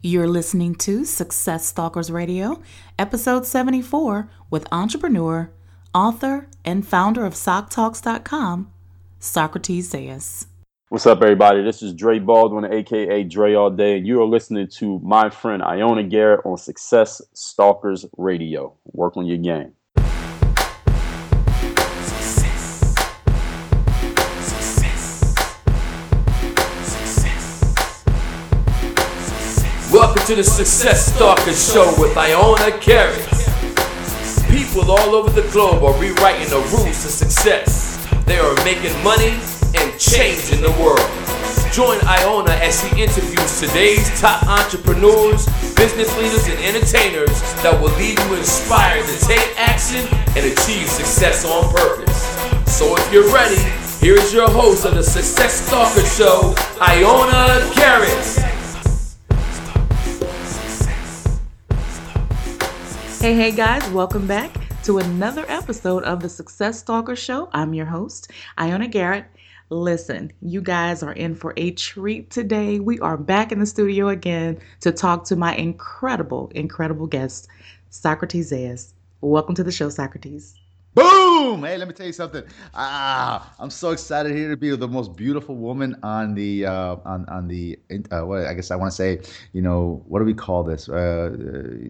[0.00, 2.62] You're listening to Success Stalkers Radio,
[3.00, 5.50] episode 74, with entrepreneur,
[5.92, 8.70] author, and founder of SocTalks.com,
[9.18, 10.46] Socrates Zayas.
[10.88, 11.64] What's up, everybody?
[11.64, 15.64] This is Dre Baldwin, aka Dre All Day, and you are listening to my friend
[15.64, 18.76] Iona Garrett on Success Stalkers Radio.
[18.92, 19.72] Work on your game.
[30.08, 33.28] Welcome to the Success Stalker Show with Iona Garrett.
[34.48, 38.00] People all over the globe are rewriting the rules to success.
[38.24, 39.36] They are making money
[39.76, 41.04] and changing the world.
[41.76, 45.44] Join Iona as she interviews today's top entrepreneurs,
[45.76, 51.44] business leaders, and entertainers that will leave you inspired to take action and achieve success
[51.44, 52.16] on purpose.
[52.64, 53.60] So if you're ready,
[54.00, 58.57] here is your host of the Success Stalker Show, Iona Garrett.
[63.20, 67.50] Hey, hey, guys, welcome back to another episode of the Success Stalker Show.
[67.52, 69.24] I'm your host, Iona Garrett.
[69.70, 72.78] Listen, you guys are in for a treat today.
[72.78, 77.48] We are back in the studio again to talk to my incredible, incredible guest,
[77.90, 78.92] Socrates Zayas.
[79.20, 80.54] Welcome to the show, Socrates.
[80.98, 81.62] Boom!
[81.62, 82.42] Hey, let me tell you something.
[82.74, 86.96] Ah, I'm so excited here to be with the most beautiful woman on the uh,
[87.04, 87.78] on on the
[88.10, 89.20] uh, what I guess I want to say.
[89.52, 90.88] You know, what do we call this?
[90.88, 91.36] Uh,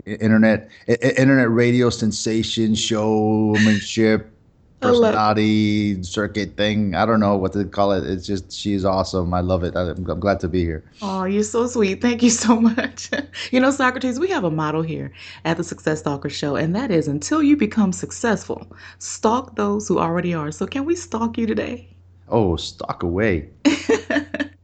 [0.04, 4.37] internet internet radio sensation showmanship
[4.80, 6.94] personality circuit thing.
[6.94, 8.04] I don't know what to call it.
[8.04, 9.34] It's just she's awesome.
[9.34, 9.76] I love it.
[9.76, 10.84] I'm, I'm glad to be here.
[11.02, 12.00] Oh, you're so sweet.
[12.00, 13.10] Thank you so much.
[13.50, 15.12] you know, Socrates, we have a motto here
[15.44, 18.66] at the Success Stalker Show, and that is until you become successful,
[18.98, 20.50] stalk those who already are.
[20.50, 21.88] So, can we stalk you today?
[22.28, 23.48] Oh, stalk away.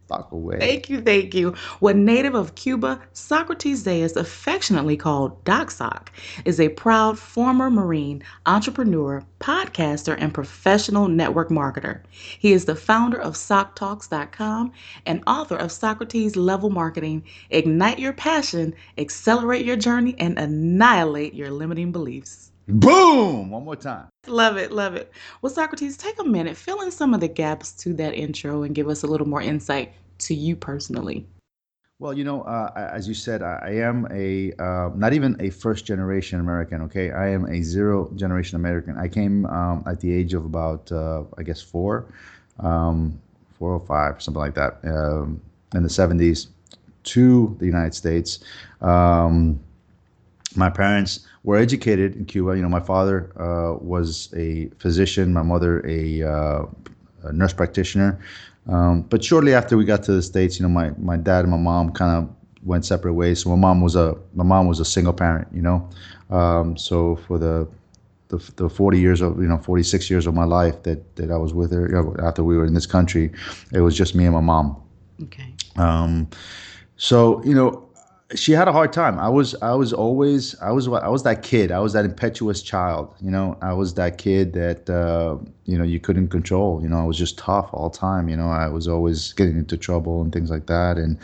[0.06, 0.58] Stalk away.
[0.58, 1.54] Thank you, thank you.
[1.80, 6.12] What native of Cuba, Socrates Zayas, affectionately called Doc Sock,
[6.44, 12.02] is a proud former Marine, entrepreneur, podcaster, and professional network marketer.
[12.10, 14.72] He is the founder of SocTalks.com
[15.06, 21.50] and author of Socrates Level Marketing Ignite Your Passion, Accelerate Your Journey, and Annihilate Your
[21.50, 22.52] Limiting Beliefs.
[22.68, 23.50] Boom!
[23.50, 24.08] One more time.
[24.26, 25.12] Love it, love it.
[25.42, 28.74] Well, Socrates, take a minute, fill in some of the gaps to that intro and
[28.74, 31.26] give us a little more insight to you personally.
[32.00, 35.86] Well, you know, uh, as you said, I, am a uh, not even a first
[35.86, 36.82] generation American.
[36.82, 38.98] Okay, I am a zero generation American.
[38.98, 42.06] I came um, at the age of about, uh, I guess, four,
[42.58, 43.18] um,
[43.58, 45.40] four or five, something like that, um,
[45.72, 46.48] in the '70s,
[47.04, 48.40] to the United States.
[48.80, 49.60] Um,
[50.56, 52.56] my parents were educated in Cuba.
[52.56, 56.66] You know, my father uh, was a physician, my mother a, uh,
[57.22, 58.18] a nurse practitioner.
[58.66, 61.50] Um, but shortly after we got to the states, you know, my, my dad and
[61.50, 62.34] my mom kind of
[62.64, 63.42] went separate ways.
[63.42, 65.48] So my mom was a my mom was a single parent.
[65.52, 65.90] You know,
[66.30, 67.68] um, so for the,
[68.28, 71.36] the the 40 years of you know 46 years of my life that that I
[71.36, 73.30] was with her you know, after we were in this country,
[73.72, 74.80] it was just me and my mom.
[75.24, 75.54] Okay.
[75.76, 76.28] Um,
[76.96, 77.86] so you know,
[78.34, 79.18] she had a hard time.
[79.18, 81.70] I was I was always I was I was that kid.
[81.70, 83.14] I was that impetuous child.
[83.20, 85.36] You know, I was that kid that uh,
[85.66, 86.82] you know you couldn't control.
[86.82, 88.28] You know, I was just tough all the time.
[88.28, 90.96] You know, I was always getting into trouble and things like that.
[90.96, 91.18] And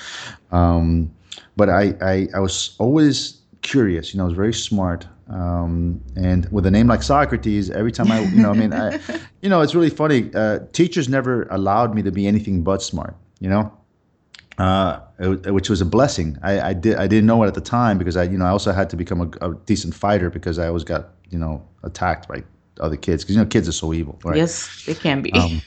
[0.52, 1.10] um,
[1.56, 4.12] but I, I I was always curious.
[4.12, 5.06] You know, I was very smart.
[5.30, 9.00] Um, and with a name like Socrates, every time I you know I mean I,
[9.40, 10.30] you know it's really funny.
[10.34, 13.16] Uh, teachers never allowed me to be anything but smart.
[13.38, 13.72] You know
[14.60, 16.38] uh, which was a blessing.
[16.42, 18.50] I, I, did I didn't know it at the time because I you know I
[18.50, 22.28] also had to become a, a decent fighter because I always got you know attacked
[22.28, 22.44] by
[22.78, 24.18] other kids because you know kids are so evil.
[24.22, 24.36] Right?
[24.36, 25.32] Yes, they can be.
[25.32, 25.62] Um,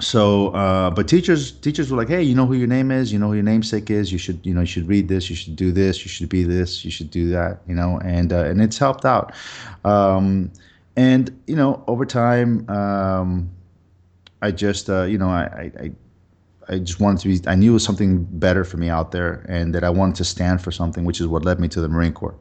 [0.00, 3.18] so, uh, but teachers teachers were like, hey, you know who your name is, you
[3.18, 4.10] know who your namesake is.
[4.10, 6.42] You should you know you should read this, you should do this, you should be
[6.42, 7.60] this, you should do that.
[7.66, 9.34] You know, and uh, and it's helped out.
[9.84, 10.50] Um,
[10.96, 13.50] and you know over time, um,
[14.40, 15.92] I just uh, you know I, I I
[16.78, 19.74] just wanted to be, I knew it was something better for me out there and
[19.74, 22.12] that I wanted to stand for something, which is what led me to the Marine
[22.12, 22.36] Corps.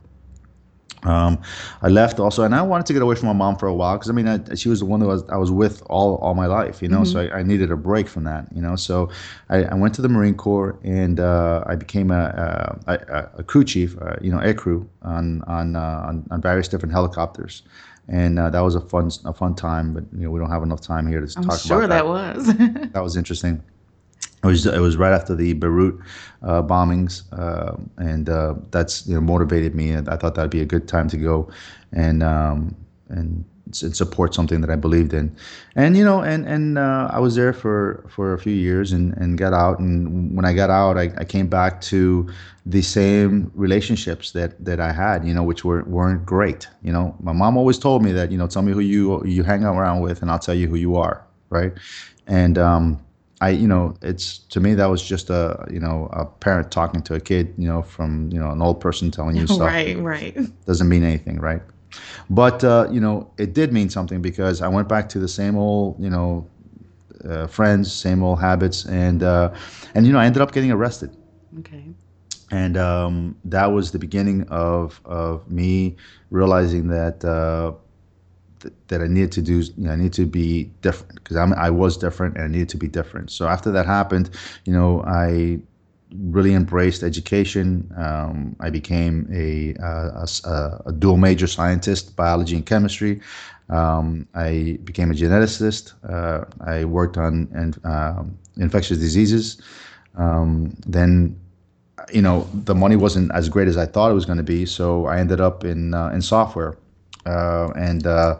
[1.03, 1.41] Um,
[1.81, 3.95] I left also, and I wanted to get away from my mom for a while
[3.95, 6.33] because I mean, I, she was the one that was I was with all all
[6.33, 7.01] my life, you know.
[7.01, 7.11] Mm-hmm.
[7.11, 8.75] So I, I, needed a break from that, you know.
[8.75, 9.09] So
[9.49, 13.63] I, I went to the Marine Corps and uh, I became a, a, a crew
[13.63, 17.63] chief, uh, you know, air crew on on, uh, on, on various different helicopters,
[18.09, 19.93] and uh, that was a fun a fun time.
[19.93, 22.35] But you know, we don't have enough time here to I'm talk sure about that.
[22.35, 22.91] Sure, that was.
[22.91, 23.63] that was interesting.
[24.43, 25.99] It was it was right after the Beirut
[26.43, 29.91] uh, bombings, uh, and uh, that's you know motivated me.
[29.91, 31.49] And I thought that'd be a good time to go,
[31.91, 32.75] and um,
[33.09, 33.43] and
[33.83, 35.35] and support something that I believed in,
[35.75, 39.13] and you know, and and uh, I was there for for a few years and
[39.17, 42.29] and got out, and when I got out, I, I came back to
[42.65, 46.67] the same relationships that that I had, you know, which were weren't great.
[46.81, 49.43] You know, my mom always told me that, you know, tell me who you you
[49.43, 51.73] hang around with, and I'll tell you who you are, right?
[52.27, 52.99] And um,
[53.41, 57.01] I, you know, it's to me that was just a, you know, a parent talking
[57.03, 59.73] to a kid, you know, from you know an old person telling you stuff.
[59.73, 60.37] right, right.
[60.65, 61.61] Doesn't mean anything, right?
[62.29, 65.57] But uh, you know, it did mean something because I went back to the same
[65.57, 66.47] old, you know,
[67.27, 69.51] uh, friends, same old habits, and uh,
[69.95, 71.11] and you know, I ended up getting arrested,
[71.59, 71.93] Okay.
[72.51, 75.95] and um, that was the beginning of of me
[76.29, 77.23] realizing that.
[78.59, 81.97] Uh, th- that I needed to do, I need to be different because I'm, was
[81.97, 83.31] different and I needed to be different.
[83.31, 84.29] So after that happened,
[84.65, 85.59] you know, I
[86.31, 87.91] really embraced education.
[87.97, 93.21] Um, I became a, uh, a a- a dual major scientist, biology and chemistry.
[93.69, 95.93] Um, I became a geneticist.
[96.03, 99.61] Uh, I worked on in, um, infectious diseases.
[100.15, 101.35] Um, then,
[102.11, 104.65] you know, the money wasn't as great as I thought it was going to be,
[104.65, 106.77] so I ended up in uh, in software,
[107.25, 108.39] uh, and uh,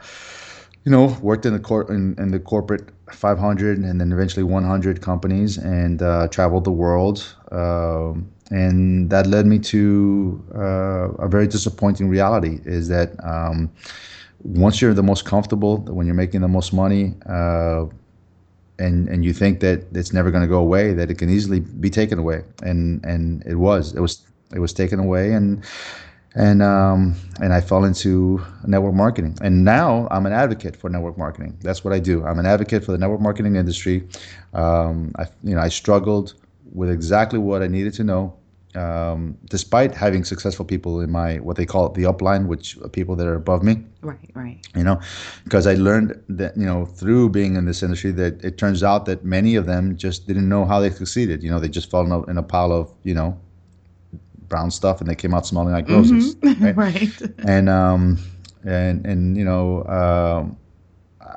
[0.86, 5.02] you know, worked in the cor- in, in the corporate 500 and then eventually 100
[5.02, 7.36] companies and uh, traveled the world.
[7.52, 13.70] Um, and that led me to uh, a very disappointing reality is that um,
[14.44, 17.86] once you're the most comfortable, when you're making the most money, uh,
[18.80, 21.60] and and you think that it's never going to go away, that it can easily
[21.60, 24.26] be taken away, and and it was, it was,
[24.56, 25.64] it was taken away, and
[26.36, 29.38] and um, and I fell into network marketing.
[29.42, 31.58] And now I'm an advocate for network marketing.
[31.62, 32.24] That's what I do.
[32.26, 34.08] I'm an advocate for the network marketing industry.
[34.54, 36.36] Um, I you know I struggled
[36.74, 38.36] with exactly what I needed to know.
[38.76, 43.16] Um, despite having successful people in my what they call the upline, which are people
[43.16, 44.60] that are above me, Right, right.
[44.76, 45.02] you know
[45.44, 49.06] because i learned that you know through being in this industry that it turns out
[49.08, 52.02] that many of them just didn't know how they succeeded you know they just fell
[52.02, 53.36] in a, in a pile of you know
[54.50, 56.76] brown stuff and they came out smelling like roses right?
[56.76, 57.22] right.
[57.46, 58.18] and um
[58.66, 60.58] and and you know um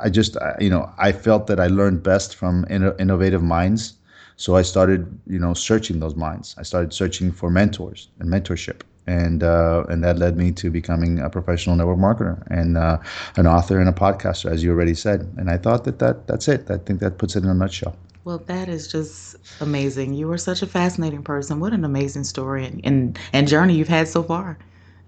[0.05, 3.95] i just I- you know i felt that i learned best from inno- innovative minds.
[4.37, 6.55] So i started you know searching those minds.
[6.59, 8.81] I started searching for mentors and mentorship.
[9.07, 12.99] And uh, and that led me to becoming a professional network marketer and uh,
[13.37, 15.21] an author and a podcaster as you already said.
[15.39, 16.71] And i thought that, that that's it.
[16.71, 17.95] I think that puts it in a nutshell
[18.25, 20.15] Well, that is just amazing.
[20.15, 21.59] You are such a fascinating person.
[21.61, 24.59] What an amazing story and, and, and journey you've had so far.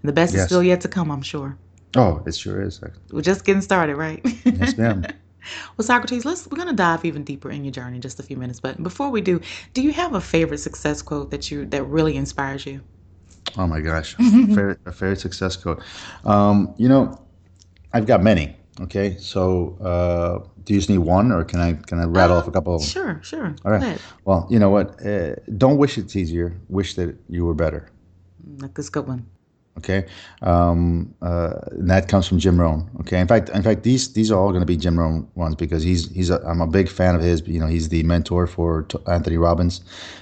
[0.03, 1.57] The best is still yet to come, I'm sure.
[1.95, 2.81] oh it sure is
[3.11, 4.21] We're just getting started, right?
[4.45, 5.05] yes ma'am
[5.77, 8.37] Well, Socrates, let's we're gonna dive even deeper in your journey in just a few
[8.37, 8.59] minutes.
[8.59, 9.41] But before we do,
[9.73, 12.81] do you have a favorite success quote that you that really inspires you?
[13.57, 15.83] Oh my gosh, a fair success quote.
[16.23, 17.19] Um, you know,
[17.93, 18.55] I've got many.
[18.81, 22.47] Okay, so uh, do you just need one, or can I can I rattle off
[22.47, 22.89] a couple of them?
[22.89, 23.55] Sure, sure.
[23.63, 23.97] All right.
[24.25, 24.99] Well, you know what?
[25.05, 26.53] Uh, don't wish it's easier.
[26.67, 27.89] Wish that you were better.
[28.45, 29.25] Mm, That's a good one.
[29.77, 30.05] Okay,
[30.41, 32.89] um, uh, and that comes from Jim Rohn.
[33.01, 35.55] Okay, in fact, in fact, these these are all going to be Jim Rohn ones
[35.55, 37.45] because he's he's a, I'm a big fan of his.
[37.47, 39.81] You know, he's the mentor for T- Anthony Robbins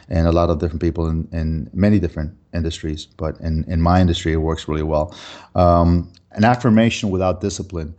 [0.10, 3.06] and a lot of different people in, in many different industries.
[3.06, 5.16] But in in my industry, it works really well.
[5.56, 7.94] Um, an affirmation without discipline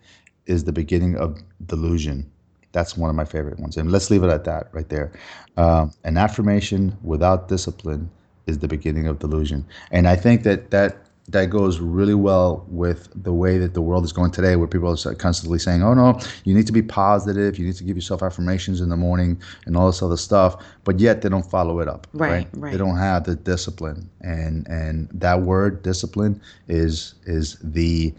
[0.47, 2.31] is the beginning of delusion.
[2.73, 5.13] That's one of my favorite ones, and let's leave it at that right there.
[5.57, 8.11] Um, an affirmation without discipline
[8.47, 10.97] is the beginning of delusion, and I think that that
[11.29, 14.91] that goes really well with the way that the world is going today, where people
[14.91, 17.59] are constantly saying, "Oh no, you need to be positive.
[17.59, 21.01] You need to give yourself affirmations in the morning and all this other stuff," but
[21.01, 22.07] yet they don't follow it up.
[22.13, 22.73] Right, right.
[22.73, 28.13] They don't have the discipline, and and that word discipline is is the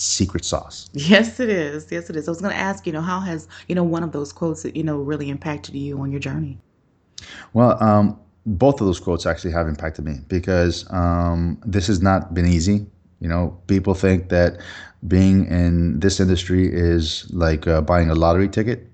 [0.00, 0.88] secret sauce.
[0.92, 1.90] Yes, it is.
[1.90, 2.26] Yes, it is.
[2.26, 4.62] I was going to ask, you know, how has you know one of those quotes
[4.62, 6.58] that you know really impacted you on your journey?
[7.52, 12.32] Well, um, both of those quotes actually have impacted me because um, this has not
[12.34, 12.86] been easy.
[13.20, 14.58] You know, people think that
[15.06, 18.89] being in this industry is like uh, buying a lottery ticket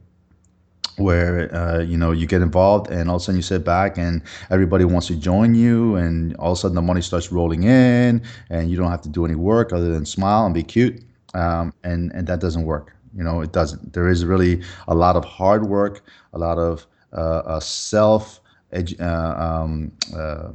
[0.97, 3.99] where uh, you know you get involved and all of a sudden you sit back
[3.99, 7.65] and everybody wants to join you and all of a sudden the money starts rolling
[7.65, 11.03] in and you don't have to do any work other than smile and be cute
[11.35, 15.17] um, and and that doesn't work you know it doesn't there is really a lot
[15.17, 18.41] of hard work a lot of uh, uh, self
[18.73, 20.51] edu- uh, um, uh,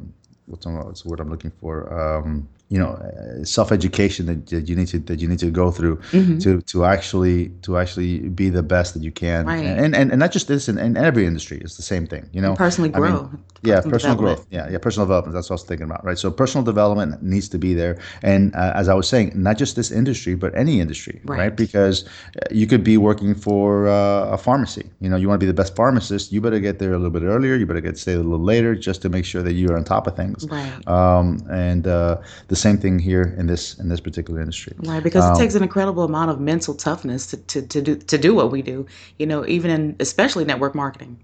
[0.52, 1.92] what's, what's the word I'm looking for?
[1.94, 5.52] Um, you know uh, self education that, that you need to that you need to
[5.62, 6.38] go through Mm-hmm.
[6.44, 9.66] to to actually to actually be the best that you can Right.
[9.84, 12.42] and, and and not just this in, in every industry it's the same thing you
[12.46, 13.30] know Personally I mean, grow.
[13.70, 16.18] yeah Personal personal growth yeah yeah personal development that's what I was thinking about right
[16.24, 17.94] so personal development needs to be there
[18.32, 21.56] and uh, as I was saying not just this industry but any industry right, Right.
[21.66, 23.66] because uh, you could be working for
[24.00, 26.76] uh, a pharmacy you know you want to be the best pharmacist you better get
[26.82, 29.26] there a little bit earlier you better get stay a little later just to make
[29.32, 30.82] sure that you're on top of things Right.
[30.98, 31.26] um,
[31.68, 32.16] and uh,
[32.48, 34.74] the same thing here in this in this particular industry.
[34.92, 37.96] Right, because Um, it takes an incredible amount of mental toughness to, to, to do
[38.12, 38.86] to do what we do.
[39.20, 41.18] You know, even in especially network marketing.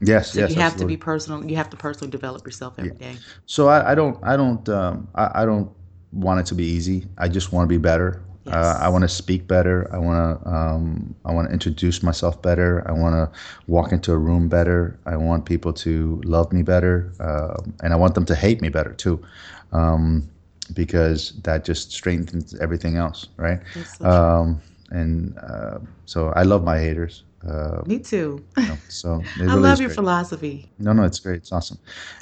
[0.00, 1.44] Yes, So yes, you have to be personal.
[1.50, 3.16] You have to personally develop yourself every day.
[3.46, 5.70] So I, I don't I don't um, I, I don't
[6.12, 7.06] want it to be easy.
[7.18, 8.22] I just want to be better.
[8.44, 8.54] Yes.
[8.54, 9.88] Uh, I want to speak better.
[9.92, 12.84] I want to um, I want to introduce myself better.
[12.86, 14.98] I want to walk into a room better.
[15.06, 18.68] I want people to love me better, uh, and I want them to hate me
[18.68, 19.16] better too,
[19.72, 20.28] um,
[20.74, 23.60] because that just strengthens everything else, right?
[23.74, 24.30] That's so true.
[24.30, 27.24] Um, and uh, so I love my haters.
[27.46, 28.44] Uh, Me too.
[28.56, 29.94] you know, so it I really love your great.
[29.94, 30.72] philosophy.
[30.78, 31.36] No, no, it's great.
[31.36, 31.78] It's awesome,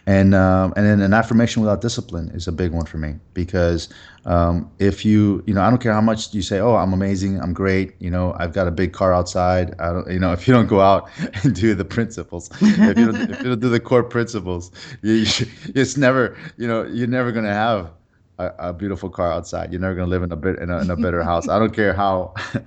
[0.06, 3.88] and um, and then an affirmation without discipline is a big one for me because
[4.26, 7.40] um, if you you know I don't care how much you say oh I'm amazing
[7.40, 10.46] I'm great you know I've got a big car outside I don't you know if
[10.46, 11.08] you don't go out
[11.44, 14.70] and do the principles if you don't, if you don't do the core principles
[15.02, 17.90] you, you, it's never you know you're never gonna have
[18.38, 20.90] a, a beautiful car outside you're never gonna live in a bit in a, in
[20.90, 22.34] a better house I don't care how.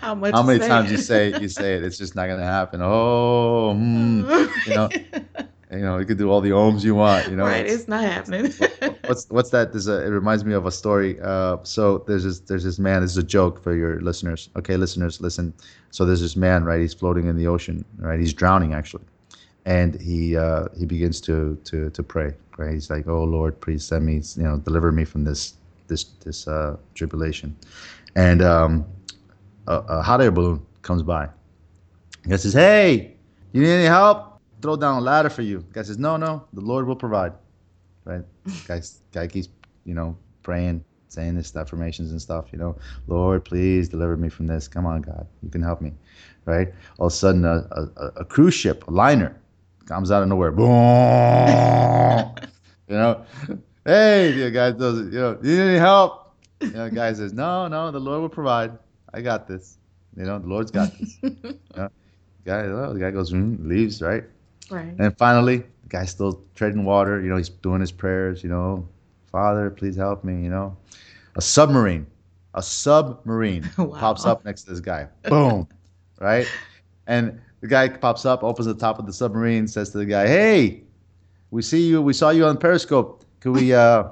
[0.00, 0.32] How much?
[0.34, 0.92] How many say times it.
[0.92, 1.84] you say you say it?
[1.84, 2.80] It's just not gonna happen.
[2.82, 4.24] Oh, hmm,
[4.66, 4.88] you know,
[5.70, 7.28] you know, you could do all the ohms you want.
[7.30, 8.52] You know, right, it's- it's not happening.
[9.06, 9.72] what's what's that?
[9.72, 10.04] There's a.
[10.04, 11.20] It reminds me of a story.
[11.22, 13.02] Uh, so there's this there's this man.
[13.02, 14.50] This is a joke for your listeners.
[14.56, 15.54] Okay, listeners, listen.
[15.90, 16.80] So there's this man, right?
[16.80, 18.18] He's floating in the ocean, right?
[18.18, 19.04] He's drowning actually,
[19.66, 22.34] and he uh, he begins to to to pray.
[22.56, 22.74] Right?
[22.74, 25.54] He's like, "Oh Lord, please send me, you know, deliver me from this
[25.86, 27.56] this this uh, tribulation,"
[28.14, 28.84] and um,
[29.66, 31.28] a, a hot air balloon comes by.
[32.28, 33.16] Guy says, "Hey,
[33.52, 34.40] you need any help?
[34.62, 37.32] Throw down a ladder for you." Guy says, "No, no, the Lord will provide."
[38.04, 38.22] Right?
[38.68, 39.48] guy, guy keeps,
[39.84, 42.46] you know, praying, saying this affirmations and stuff.
[42.52, 44.68] You know, Lord, please deliver me from this.
[44.68, 45.92] Come on, God, you can help me.
[46.44, 46.72] Right?
[46.98, 49.40] All of a sudden, a, a, a cruise ship, a liner,
[49.86, 50.52] comes out of nowhere.
[50.52, 50.68] Boom!
[52.88, 53.24] you know,
[53.84, 55.12] hey, the guy does it.
[55.12, 56.32] You know, you need any help?
[56.60, 58.78] You know, the guy says, "No, no, the Lord will provide.
[59.12, 59.78] I got this."
[60.16, 61.18] You know, the Lord's got this.
[61.22, 61.88] you know,
[62.44, 64.24] guy, well, the guy goes, mm, leaves, right?
[64.70, 64.94] right.
[64.98, 67.20] And finally, the guy's still treading water.
[67.20, 68.42] You know, he's doing his prayers.
[68.42, 68.88] You know,
[69.30, 70.42] Father, please help me.
[70.42, 70.76] You know,
[71.36, 72.06] a submarine,
[72.54, 73.96] a submarine Wow.
[73.98, 75.08] pops up next to this guy.
[75.28, 75.68] Boom,
[76.20, 76.46] right?
[77.06, 80.26] And the guy pops up, opens the top of the submarine, says to the guy,
[80.26, 80.82] "Hey,
[81.50, 82.02] we see you.
[82.02, 83.24] We saw you on Periscope.
[83.40, 84.04] Can we, uh,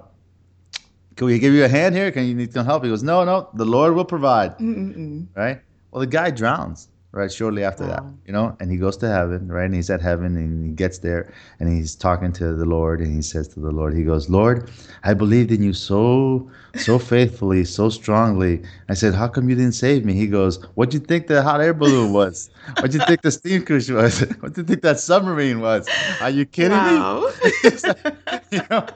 [1.17, 2.11] can we give you a hand here?
[2.11, 3.51] Can you need some help?" He goes, "No, no.
[3.53, 5.27] The Lord will provide." Mm-mm-mm.
[5.37, 5.61] right?
[5.91, 9.49] Well, the guy drowns right shortly after that, you know, and he goes to heaven,
[9.49, 9.65] right?
[9.67, 13.15] And he's at heaven and he gets there and he's talking to the Lord and
[13.15, 14.71] he says to the Lord, he goes, Lord,
[15.05, 18.63] I believed in you so, so faithfully, so strongly.
[18.89, 20.15] I said, How come you didn't save me?
[20.15, 22.51] He goes, what do you think the hot air balloon was?
[22.79, 24.21] What do you think the steam cruise was?
[24.41, 25.89] What do you think that submarine was?
[26.21, 26.99] Are you kidding me?
[26.99, 27.31] Wow.
[28.51, 28.87] you know,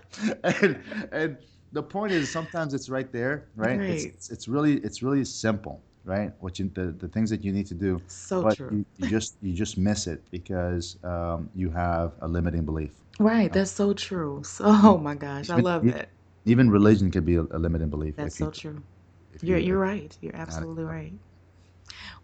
[0.45, 0.83] and,
[1.13, 1.39] and
[1.73, 3.83] the point is sometimes it's right there, right?
[3.87, 4.15] It's, Right.
[4.15, 6.33] it's it's really it's really simple, right?
[6.41, 8.71] What you the, the things that you need to do, so but true.
[8.71, 12.93] you, you just you just miss it because um, you have a limiting belief.
[13.19, 13.53] Right.
[13.53, 14.43] That's so true.
[14.45, 16.11] So, oh my gosh, I love that.
[16.45, 18.15] Even religion can be a, a limiting belief.
[18.17, 18.83] That's if you- so true.
[19.43, 20.17] You're you're right.
[20.23, 21.13] You're absolutely right.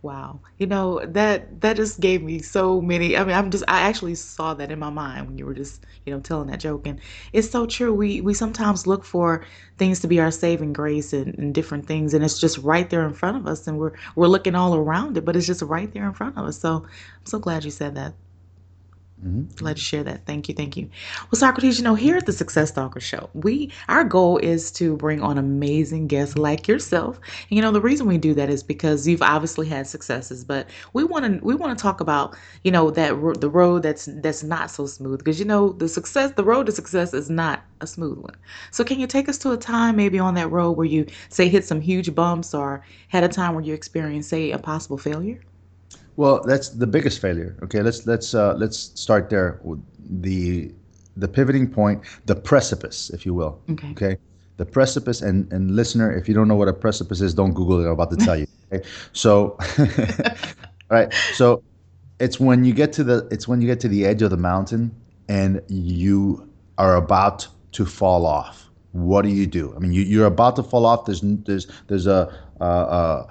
[0.02, 0.40] Wow.
[0.58, 4.16] You know, that that just gave me so many I mean, I'm just I actually
[4.16, 7.00] saw that in my mind when you were just, you know, telling that joke and
[7.32, 7.94] it's so true.
[7.94, 9.44] We we sometimes look for
[9.78, 13.06] things to be our saving grace and, and different things and it's just right there
[13.06, 15.92] in front of us and we're we're looking all around it, but it's just right
[15.92, 16.58] there in front of us.
[16.58, 18.14] So, I'm so glad you said that.
[19.24, 19.54] Mhm.
[19.56, 20.26] Glad you shared that.
[20.26, 20.88] Thank you, thank you.
[21.30, 24.96] Well, Socrates, you know, here at the Success Stalker Show, we our goal is to
[24.96, 27.20] bring on amazing guests like yourself.
[27.48, 30.68] And you know, the reason we do that is because you've obviously had successes, but
[30.92, 34.08] we want to we want to talk about you know that ro- the road that's
[34.22, 37.62] that's not so smooth because you know the success the road to success is not
[37.80, 38.34] a smooth one.
[38.72, 41.48] So can you take us to a time maybe on that road where you say
[41.48, 45.40] hit some huge bumps or had a time where you experienced say a possible failure?
[46.16, 47.56] Well, that's the biggest failure.
[47.62, 49.60] Okay, let's let's uh, let's start there.
[50.08, 50.72] The
[51.16, 53.60] the pivoting point, the precipice, if you will.
[53.70, 53.90] Okay.
[53.90, 54.16] Okay.
[54.58, 57.80] The precipice, and and listener, if you don't know what a precipice is, don't Google
[57.80, 57.86] it.
[57.86, 58.46] I'm about to tell you.
[58.72, 58.88] Okay.
[59.12, 59.86] So, all
[60.88, 61.12] right.
[61.34, 61.62] So,
[62.20, 64.38] it's when you get to the it's when you get to the edge of the
[64.38, 64.94] mountain
[65.28, 69.74] and you are about to fall off, what do you do?
[69.76, 71.04] I mean, you, you're about to fall off.
[71.04, 73.28] There's there's there's a, a, a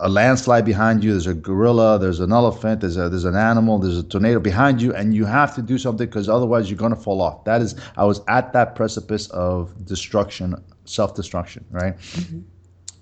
[0.00, 1.12] a landslide behind you.
[1.12, 1.98] There's a gorilla.
[1.98, 2.80] There's an elephant.
[2.80, 3.78] There's a there's an animal.
[3.78, 6.96] There's a tornado behind you, and you have to do something because otherwise you're gonna
[6.96, 7.44] fall off.
[7.44, 11.96] That is, I was at that precipice of destruction, self destruction, right?
[11.98, 12.40] Mm-hmm.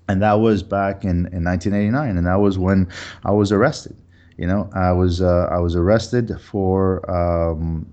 [0.09, 2.89] And that was back in, in 1989, and that was when
[3.25, 3.97] I was arrested.
[4.37, 7.87] You know, I was uh, I was arrested for um,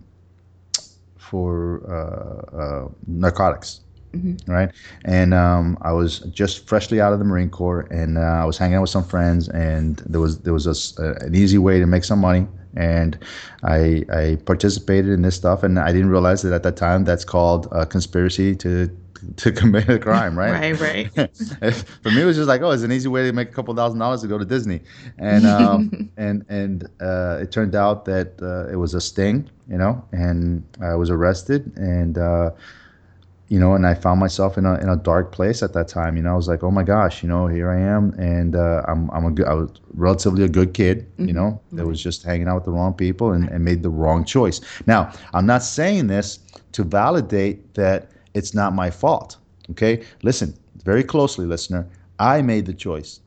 [1.18, 3.81] for uh, uh, narcotics.
[4.14, 4.52] Mm-hmm.
[4.52, 4.72] Right,
[5.06, 8.58] and um, I was just freshly out of the Marine Corps, and uh, I was
[8.58, 11.86] hanging out with some friends, and there was there was a, an easy way to
[11.86, 13.18] make some money, and
[13.64, 17.24] I I participated in this stuff, and I didn't realize that at that time that's
[17.24, 18.90] called a conspiracy to
[19.38, 20.80] to commit a crime, right?
[20.80, 21.36] right, right.
[22.04, 23.74] For me, it was just like, oh, it's an easy way to make a couple
[23.76, 24.82] thousand dollars to go to Disney,
[25.18, 29.78] and um, and and uh, it turned out that uh, it was a sting, you
[29.78, 32.52] know, and I was arrested, and uh,
[33.52, 36.16] you know, and I found myself in a in a dark place at that time.
[36.16, 38.82] You know, I was like, oh my gosh, you know, here I am, and uh,
[38.88, 41.00] I'm I'm a good, I was relatively a good kid.
[41.00, 41.28] Mm-hmm.
[41.28, 43.90] You know, that was just hanging out with the wrong people and, and made the
[43.90, 44.62] wrong choice.
[44.88, 46.40] Now, I'm not saying this
[46.72, 49.36] to validate that it's not my fault.
[49.72, 51.86] Okay, listen very closely, listener.
[52.20, 53.20] I made the choice,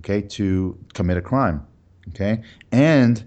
[0.00, 1.64] okay, to commit a crime.
[2.08, 2.42] Okay,
[2.72, 3.22] and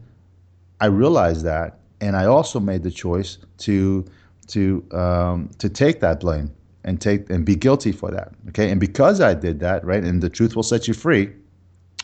[0.82, 4.06] I realized that, and I also made the choice to
[4.52, 6.52] to um, to take that blame
[6.84, 8.34] and take and be guilty for that.
[8.50, 11.34] Okay, and because I did that, right, and the truth will set you free.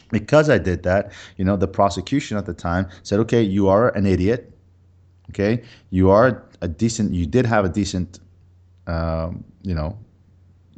[0.10, 3.90] Because I did that, you know, the prosecution at the time said, "Okay, you are
[3.90, 4.54] an idiot.
[5.32, 7.14] Okay, you are a decent.
[7.14, 8.20] You did have a decent,
[8.88, 9.98] um, you know,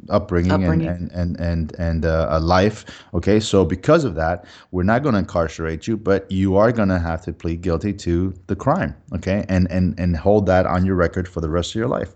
[0.08, 0.88] upbringing, upbringing.
[0.88, 2.84] and and and and, uh, a life.
[3.14, 6.88] Okay, so because of that, we're not going to incarcerate you, but you are going
[6.88, 8.94] to have to plead guilty to the crime.
[9.14, 12.14] Okay, and and and hold that on your record for the rest of your life.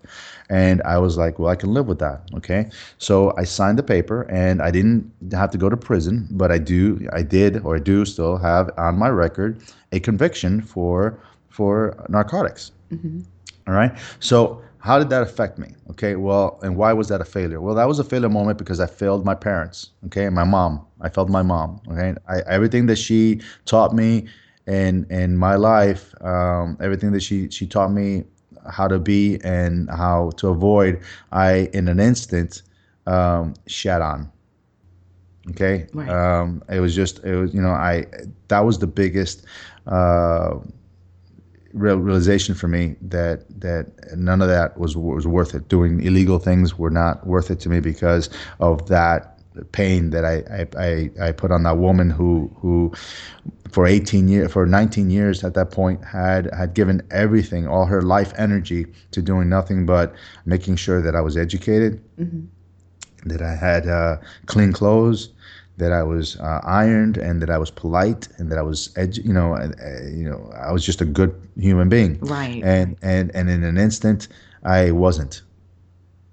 [0.50, 2.22] And I was like, well, I can live with that.
[2.34, 6.50] Okay, so I signed the paper, and I didn't have to go to prison, but
[6.50, 9.60] I do, I did, or I do still have on my record
[9.92, 12.72] a conviction for for narcotics.
[12.92, 13.20] Mm-hmm.
[13.66, 15.68] All right, so how did that affect me?
[15.92, 17.58] Okay, well, and why was that a failure?
[17.58, 19.92] Well, that was a failure moment because I failed my parents.
[20.06, 20.84] Okay, my mom.
[21.00, 21.80] I failed my mom.
[21.90, 24.28] Okay, I, everything that she taught me
[24.66, 28.24] in in my life, um, everything that she she taught me
[28.70, 31.00] how to be and how to avoid,
[31.32, 32.60] I in an instant
[33.06, 34.30] um, shat on.
[35.48, 36.10] Okay, right.
[36.10, 38.04] um, it was just it was you know I
[38.48, 39.46] that was the biggest.
[39.86, 40.58] Uh,
[41.74, 45.68] real realization for me that that none of that was was worth it.
[45.68, 49.38] Doing illegal things were not worth it to me because of that
[49.72, 52.92] pain that I I, I, I put on that woman who who
[53.70, 58.02] for 18 years for 19 years at that point had had given everything all her
[58.02, 60.14] life energy to doing nothing but
[60.46, 62.44] making sure that I was educated mm-hmm.
[63.28, 65.30] that I had uh, clean clothes
[65.76, 69.24] that I was uh, ironed and that I was polite and that I was, edu-
[69.24, 69.68] you know, uh,
[70.08, 72.18] you know, I was just a good human being.
[72.20, 72.62] Right.
[72.62, 74.28] And and and in an instant,
[74.62, 75.42] I wasn't.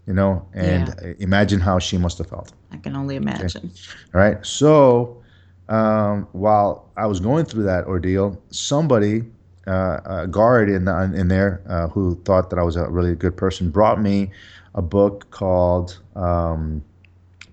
[0.08, 1.14] You know, and yeah.
[1.20, 2.52] imagine how she must have felt.
[2.72, 3.46] I can only imagine.
[3.56, 3.70] Okay.
[4.14, 4.46] All right.
[4.46, 5.22] So
[5.70, 9.24] um, while I was going through that ordeal, somebody,
[9.68, 13.16] uh, a guard in the, in there uh, who thought that I was a really
[13.16, 14.32] good person, brought me
[14.76, 16.84] a book called um,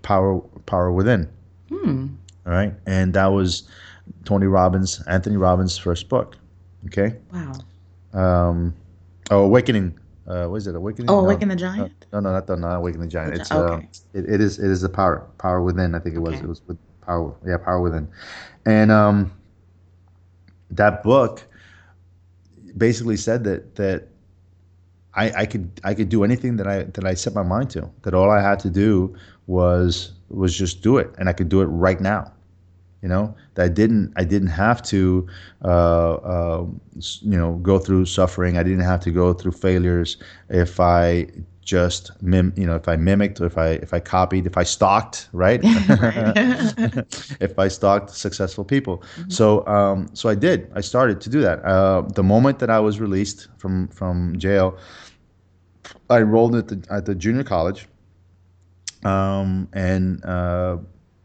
[0.01, 1.29] Power Power Within
[1.69, 2.07] Hmm.
[2.45, 3.69] All right, and that was
[4.25, 6.37] Tony Robbins, Anthony Robbins' first book.
[6.87, 7.15] Okay.
[7.31, 7.53] Wow.
[8.13, 8.73] Um,
[9.29, 9.97] oh, Awakening.
[10.27, 10.75] Uh, what is it?
[10.75, 11.09] Awakening.
[11.09, 12.05] Oh, Awaken no, the Giant.
[12.13, 13.35] No, no, not the not Awaken the Giant.
[13.35, 13.85] It's okay.
[13.85, 15.95] uh, it, it is it is the power power within.
[15.95, 16.43] I think it was okay.
[16.43, 17.35] it was with power.
[17.45, 18.07] Yeah, power within,
[18.65, 19.31] and um,
[20.71, 21.43] that book
[22.77, 24.07] basically said that that
[25.15, 27.89] I, I could I could do anything that I that I set my mind to.
[28.03, 29.15] That all I had to do
[29.47, 32.31] was was just do it, and I could do it right now.
[33.01, 35.27] You know that I didn't I didn't have to
[35.63, 36.65] uh, uh,
[37.21, 38.57] you know go through suffering.
[38.57, 40.17] I didn't have to go through failures
[40.49, 41.27] if I
[41.69, 45.29] just mim you know if I mimicked if I if I copied if I stalked
[45.31, 45.61] right,
[47.39, 48.97] if I stalked successful people.
[48.97, 49.29] Mm-hmm.
[49.29, 50.69] So um, so I did.
[50.75, 51.63] I started to do that.
[51.63, 54.77] Uh, the moment that I was released from from jail,
[56.09, 57.87] I enrolled at the at the junior college
[59.03, 60.77] um, and uh,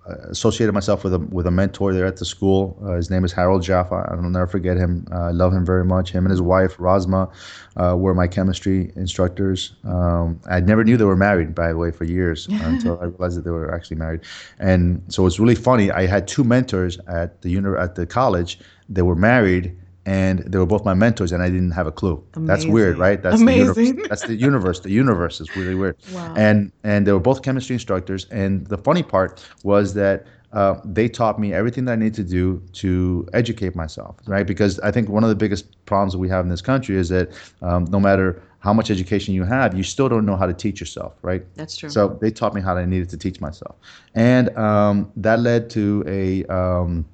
[0.07, 2.79] associated myself with a with a mentor there at the school.
[2.85, 4.07] Uh, his name is Harold Jaffa.
[4.11, 5.07] I'll never forget him.
[5.11, 6.11] Uh, I love him very much.
[6.11, 7.33] Him and his wife Rosma
[7.77, 9.75] uh, were my chemistry instructors.
[9.85, 13.39] Um, I never knew they were married, by the way, for years until I realized
[13.39, 14.21] that they were actually married.
[14.59, 15.91] And so it's really funny.
[15.91, 18.59] I had two mentors at the uni- at the college.
[18.89, 22.23] They were married and they were both my mentors, and I didn't have a clue.
[22.37, 23.23] That's weird, right?
[23.23, 23.75] That's Amazing.
[23.75, 24.09] The universe.
[24.09, 24.81] That's the universe.
[24.81, 25.97] The universe is really weird.
[26.12, 26.35] Wow.
[26.37, 28.27] And and they were both chemistry instructors.
[28.27, 32.23] And the funny part was that uh, they taught me everything that I need to
[32.23, 34.47] do to educate myself, right?
[34.47, 37.09] Because I think one of the biggest problems that we have in this country is
[37.09, 37.31] that
[37.62, 40.79] um, no matter how much education you have, you still don't know how to teach
[40.79, 41.45] yourself, right?
[41.57, 41.88] That's true.
[41.88, 43.77] So they taught me how I needed to teach myself,
[44.14, 47.05] and um, that led to a um,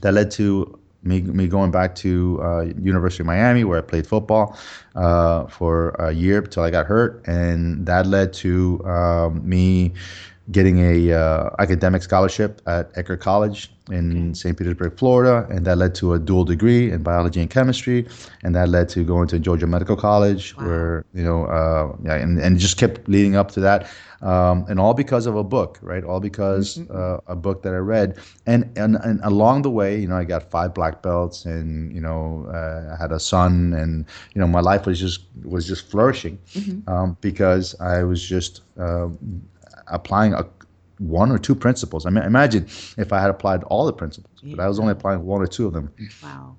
[0.00, 4.06] that led to me me going back to uh, University of Miami where I played
[4.06, 4.56] football
[4.94, 9.94] uh, for a year till I got hurt, and that led to um, me
[10.50, 14.56] getting a uh, academic scholarship at Eckerd College in St.
[14.56, 18.06] Petersburg, Florida, and that led to a dual degree in biology and chemistry,
[18.42, 20.66] and that led to going to Georgia Medical College, Wow.
[20.66, 23.88] where you know, uh, yeah, and, and just kept leading up to that,
[24.22, 26.04] um, and all because of a book, right?
[26.04, 30.08] All because uh, a book that I read, and, and and along the way, you
[30.08, 34.04] know, I got five black belts, and you know, uh, I had a son, and
[34.34, 36.38] you know, my life was just was just flourishing
[36.86, 39.08] um, because I was just uh,
[39.88, 40.44] applying a
[40.98, 42.06] one or two principles.
[42.06, 45.24] I mean, imagine if I had applied all the principles, but I was only applying
[45.24, 45.92] one or two of them.
[46.22, 46.56] wow.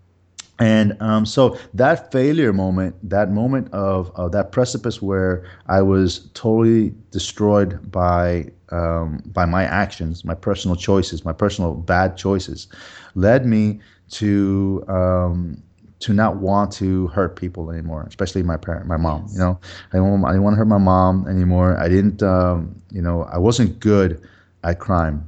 [0.59, 6.29] And um, so that failure moment, that moment of, of that precipice where I was
[6.33, 12.67] totally destroyed by um, by my actions, my personal choices, my personal bad choices,
[13.15, 15.63] led me to um,
[15.99, 19.23] to not want to hurt people anymore, especially my parent, my mom.
[19.23, 19.33] Yes.
[19.33, 19.59] You know,
[19.91, 21.77] I didn't, I didn't want to hurt my mom anymore.
[21.77, 24.21] I didn't, um, you know, I wasn't good
[24.63, 25.27] at crime.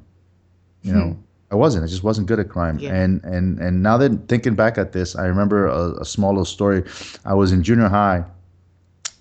[0.84, 1.18] You know,
[1.52, 1.84] I wasn't.
[1.84, 2.80] I just wasn't good at crime.
[2.80, 2.94] Yeah.
[2.96, 6.46] And and and now that thinking back at this, I remember a, a small little
[6.46, 6.84] story.
[7.24, 8.24] I was in junior high,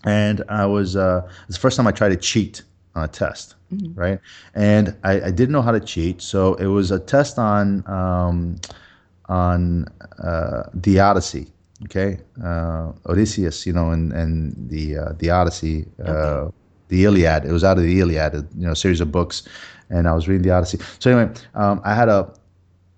[0.05, 2.63] and I was uh, it's the first time I tried to cheat
[2.95, 3.57] on a test,
[3.95, 4.21] right?
[4.55, 8.57] And I, I didn't know how to cheat, so it was a test on um,
[9.31, 9.87] on
[10.23, 11.47] uh, the Odyssey.
[11.85, 16.51] Okay, uh, Odysseus, you know, and and the uh, the Odyssey, uh,
[16.89, 17.47] the Iliad.
[17.47, 19.45] It was out of the Iliad, you know, a series of books,
[19.89, 20.79] and I was reading the Odyssey.
[20.99, 22.31] So anyway, um, I had a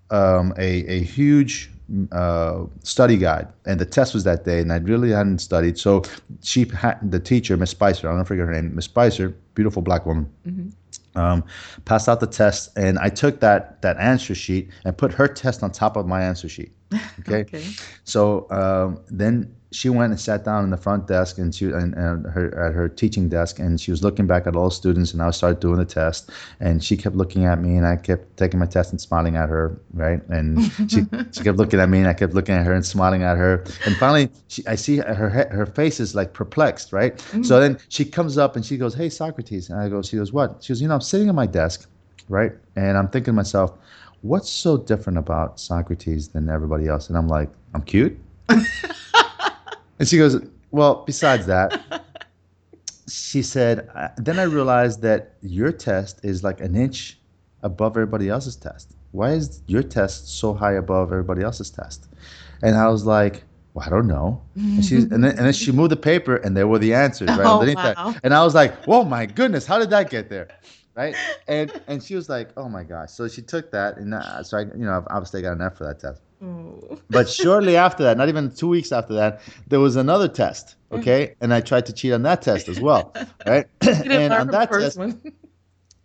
[0.09, 1.71] um, a, a huge
[2.11, 5.77] uh, study guide, and the test was that day, and I really hadn't studied.
[5.77, 6.03] So
[6.41, 10.05] she had the teacher, Miss Spicer, I don't forget her name, Miss Spicer, beautiful black
[10.05, 10.29] woman,
[11.15, 11.43] um,
[11.85, 15.63] passed out the test, and I took that that answer sheet and put her test
[15.63, 16.73] on top of my answer sheet.
[17.19, 17.41] Okay.
[17.41, 17.63] Okay.
[18.03, 21.93] So um, then she went and sat down in the front desk and she and,
[21.95, 25.13] and her at her teaching desk and she was looking back at all the students
[25.13, 28.37] and I started doing the test and she kept looking at me and I kept
[28.37, 30.21] taking my test and smiling at her right?
[30.29, 33.23] And she she kept looking at me and I kept looking at her and smiling
[33.23, 33.63] at her.
[33.85, 37.17] And finally she, I see her her face is like perplexed right?
[37.17, 37.43] Mm-hmm.
[37.43, 39.69] So then she comes up and she goes hey Socrates.
[39.69, 40.63] And I go she goes what?
[40.63, 41.89] She goes you know I'm sitting at my desk
[42.29, 42.53] right?
[42.75, 43.73] And I'm thinking to myself
[44.21, 47.09] what's so different about Socrates than everybody else?
[47.09, 48.17] And I'm like I'm cute
[50.03, 50.35] and she goes,
[50.71, 51.79] Well, besides that,
[53.07, 57.17] she said, Then I realized that your test is like an inch
[57.61, 58.97] above everybody else's test.
[59.11, 62.09] Why is your test so high above everybody else's test?
[62.61, 64.41] And I was like, well, I don't know.
[64.57, 67.29] And she and then, and then she moved the paper and there were the answers
[67.29, 68.11] right Oh, underneath wow.
[68.11, 68.19] that.
[68.25, 70.49] And I was like, whoa, my goodness, how did that get there?
[70.95, 71.15] Right?
[71.47, 73.11] And and she was like, oh my gosh.
[73.11, 75.77] So she took that and uh, so I, you know, obviously I got an F
[75.77, 76.21] for that test.
[76.43, 76.52] Oh.
[77.09, 80.75] But shortly after that, not even two weeks after that, there was another test.
[80.91, 83.13] Okay, and I tried to cheat on that test as well,
[83.47, 83.65] right?
[83.81, 85.19] And on that test, one.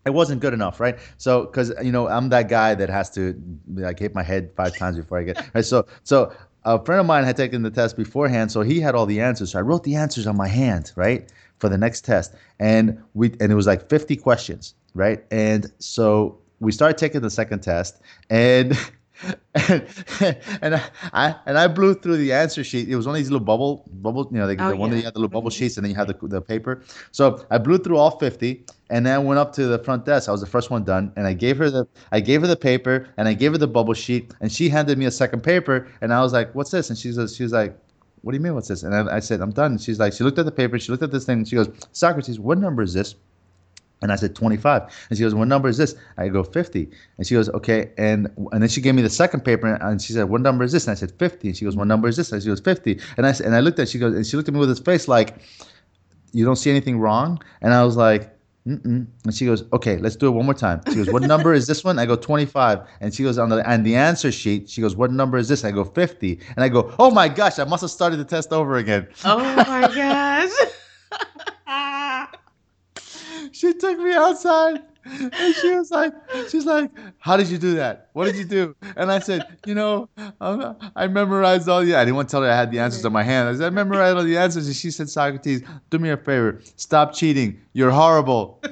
[0.06, 0.98] it wasn't good enough, right?
[1.18, 3.40] So, because you know, I'm that guy that has to
[3.74, 5.54] like hit my head five times before I get.
[5.54, 5.64] Right?
[5.64, 6.32] So, so
[6.64, 9.52] a friend of mine had taken the test beforehand, so he had all the answers.
[9.52, 13.34] So I wrote the answers on my hand, right, for the next test, and we
[13.40, 15.22] and it was like 50 questions, right?
[15.30, 18.76] And so we started taking the second test, and.
[19.54, 19.86] And,
[20.62, 22.88] and I, I and I blew through the answer sheet.
[22.88, 25.02] It was only these little bubble bubble, you know, the, Oh, the one that you
[25.02, 25.58] had the little bubble mm-hmm.
[25.58, 26.82] sheets, and then you had the, the paper.
[27.10, 30.28] So I blew through all fifty, and then went up to the front desk.
[30.28, 32.56] I was the first one done, and I gave her the I gave her the
[32.56, 35.88] paper, and I gave her the bubble sheet, and she handed me a second paper,
[36.00, 37.76] and I was like, "What's this?" And she says, "She was like."
[38.22, 38.56] What do you mean?
[38.56, 38.82] What's this?
[38.82, 39.70] And I, I said, I'm done.
[39.70, 41.54] And she's like, she looked at the paper, she looked at this thing, and she
[41.54, 43.14] goes, Socrates, what number is this?
[44.00, 44.82] And I said 25.
[45.08, 46.88] And she goes, "What number is this?" I go 50.
[47.16, 50.12] And she goes, "Okay." And and then she gave me the second paper, and she
[50.12, 51.48] said, "What number is this?" And I said 50.
[51.48, 53.00] And she goes, "What number is this?" And she goes 50.
[53.16, 54.78] And I and I looked at she goes and she looked at me with this
[54.78, 55.38] face like,
[56.32, 58.34] "You don't see anything wrong?" And I was like.
[58.66, 59.06] Mm-mm.
[59.24, 60.82] And she goes, okay, let's do it one more time.
[60.88, 61.98] She goes, what number is this one?
[61.98, 62.80] I go 25.
[63.00, 64.68] And she goes on the and the answer sheet.
[64.68, 65.64] She goes, what number is this?
[65.64, 66.38] I go 50.
[66.54, 69.08] And I go, oh my gosh, I must have started the test over again.
[69.24, 70.50] Oh my gosh.
[73.58, 76.12] She took me outside and she was like,
[76.48, 78.08] she's like, how did you do that?
[78.12, 78.76] What did you do?
[78.94, 80.08] And I said, you know,
[80.94, 81.96] I memorized all the.
[81.96, 83.48] I didn't want to tell her I had the answers on my hand.
[83.48, 86.60] I said, I memorized all the answers, and she said, Socrates, do me a favor,
[86.76, 87.60] stop cheating.
[87.72, 88.62] You're horrible.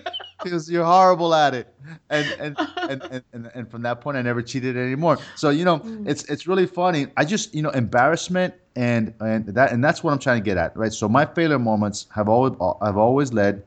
[0.44, 1.74] Goes, you're horrible at it.
[2.10, 5.18] And and, and and, and and from that point, I never cheated anymore.
[5.34, 6.08] So you know, mm.
[6.08, 7.08] it's it's really funny.
[7.16, 10.58] I just you know, embarrassment and and that and that's what I'm trying to get
[10.58, 10.92] at, right?
[10.92, 13.64] So my failure moments have always have always led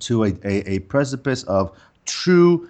[0.00, 1.76] to a, a, a precipice of
[2.06, 2.68] true,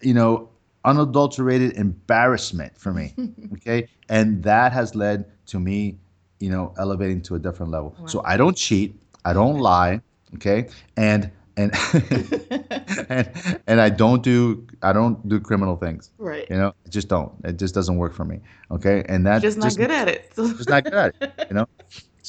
[0.00, 0.48] you know,
[0.84, 3.14] unadulterated embarrassment for me.
[3.54, 3.88] okay.
[4.08, 5.98] And that has led to me,
[6.38, 7.94] you know, elevating to a different level.
[8.06, 10.00] So I don't cheat, I don't lie.
[10.36, 10.68] Okay.
[10.96, 11.72] And and
[13.10, 16.10] and and I don't do I don't do criminal things.
[16.18, 16.48] Right.
[16.48, 17.32] You know, I just don't.
[17.44, 18.40] It just doesn't work for me.
[18.70, 19.04] Okay.
[19.08, 20.32] And that's Just not good at it.
[20.36, 21.46] just not good at it.
[21.50, 21.66] You know.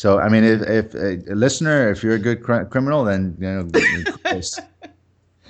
[0.02, 3.48] So I mean, if, if a listener, if you're a good cr- criminal, then you
[3.48, 3.68] know.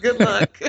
[0.01, 0.59] Good luck.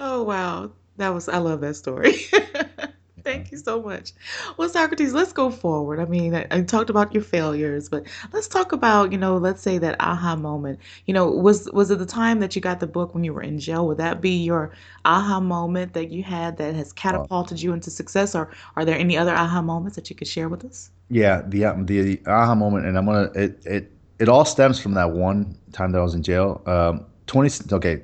[0.00, 2.12] oh wow, that was I love that story.
[3.22, 4.14] Thank you so much.
[4.56, 6.00] Well, Socrates, let's go forward.
[6.00, 9.62] I mean, I, I talked about your failures, but let's talk about you know, let's
[9.62, 10.80] say that aha moment.
[11.06, 13.42] You know, was was it the time that you got the book when you were
[13.42, 13.86] in jail?
[13.86, 14.72] Would that be your
[15.04, 19.16] aha moment that you had that has catapulted you into success, or are there any
[19.16, 20.90] other aha moments that you could share with us?
[21.08, 24.94] Yeah, the um, the, aha moment, and I'm gonna it it it all stems from
[24.94, 26.62] that one time that I was in jail.
[26.66, 27.50] Um, twenty.
[27.72, 28.02] Okay,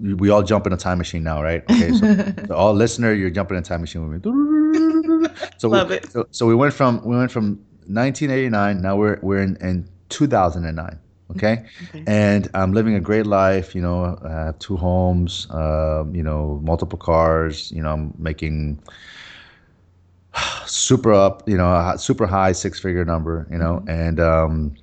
[0.00, 1.62] we all jump in a time machine now, right?
[1.70, 5.28] Okay, so, so all listener, you're jumping in a time machine with me.
[5.58, 6.10] So Love we, it.
[6.10, 8.80] So, so we went from we went from 1989.
[8.80, 10.98] Now we're we're in, in 2009.
[11.32, 11.64] Okay?
[11.88, 12.04] Okay.
[12.06, 13.74] and I'm living a great life.
[13.74, 15.46] You know, I have two homes.
[15.50, 17.70] Uh, you know, multiple cars.
[17.72, 18.80] You know, I'm making
[20.66, 21.48] super up.
[21.48, 23.46] You know, a super high six figure number.
[23.50, 24.74] You know, and um,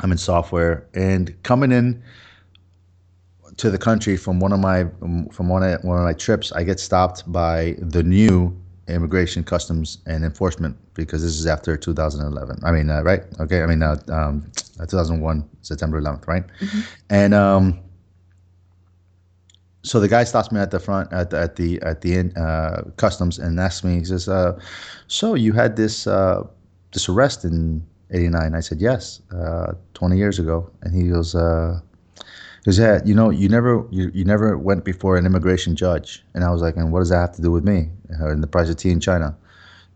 [0.00, 2.02] I'm in software and coming in
[3.58, 4.86] to the country from one of my
[5.30, 8.56] from one of one of my trips, I get stopped by the new
[8.88, 13.66] immigration customs and enforcement because this is after 2011 i mean uh, right okay i
[13.66, 16.44] mean uh, um, 2001 september 11th right
[17.08, 17.78] and um,
[19.82, 22.36] so the guy stops me at the front at the at the at the in,
[22.36, 24.58] uh, customs and asks me he says uh,
[25.06, 26.42] so you had this uh,
[26.92, 31.80] this arrest in 89 i said yes uh, 20 years ago and he goes uh,
[32.62, 36.44] because yeah, you know, you never you, you never went before an immigration judge, and
[36.44, 37.88] I was like, and what does that have to do with me
[38.20, 39.36] uh, and the price of tea in China?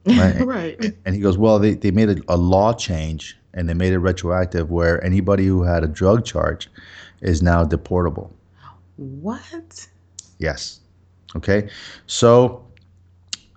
[0.04, 0.40] Right.
[0.44, 0.94] right.
[1.04, 3.98] And he goes, well, they, they made a, a law change and they made it
[3.98, 6.68] retroactive where anybody who had a drug charge
[7.22, 8.30] is now deportable.
[8.96, 9.86] What?
[10.38, 10.80] Yes.
[11.36, 11.68] Okay.
[12.06, 12.66] So,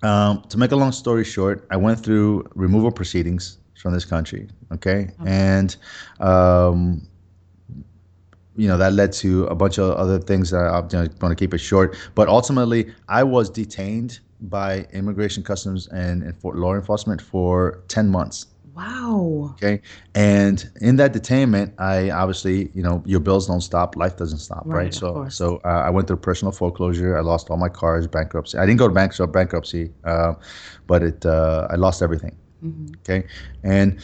[0.03, 4.49] um, to make a long story short, I went through removal proceedings from this country.
[4.71, 5.11] Okay.
[5.25, 5.75] And,
[6.19, 7.07] um,
[8.55, 11.53] you know, that led to a bunch of other things that I'm going to keep
[11.53, 11.95] it short.
[12.15, 18.47] But ultimately, I was detained by immigration customs and, law enforcement for 10 months.
[18.79, 19.55] Wow.
[19.55, 19.81] Okay.
[20.15, 24.63] And in that detainment, I obviously, you know, your bills don't stop, life doesn't stop,
[24.65, 24.83] right?
[24.83, 27.17] Right, so, so uh, I went through personal foreclosure.
[27.17, 28.57] I lost all my cars, bankruptcy.
[28.57, 30.33] I didn't go to bankruptcy, bankruptcy, uh,
[30.87, 32.37] but it, uh, I lost everything.
[33.01, 33.27] Okay.
[33.63, 34.01] And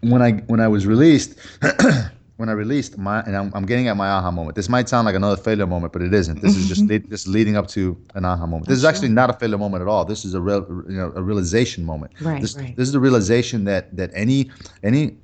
[0.00, 1.38] when I when I was released,
[2.40, 4.56] when I released my, and I'm, I'm getting at my aha moment.
[4.56, 6.40] This might sound like another failure moment, but it isn't.
[6.40, 8.66] This is just this leading up to an aha moment.
[8.66, 10.06] This is actually not a failure moment at all.
[10.06, 12.12] This is a real, you know, a realization moment.
[12.18, 12.74] Right, This, right.
[12.74, 14.50] this is the realization that that any
[14.82, 15.18] any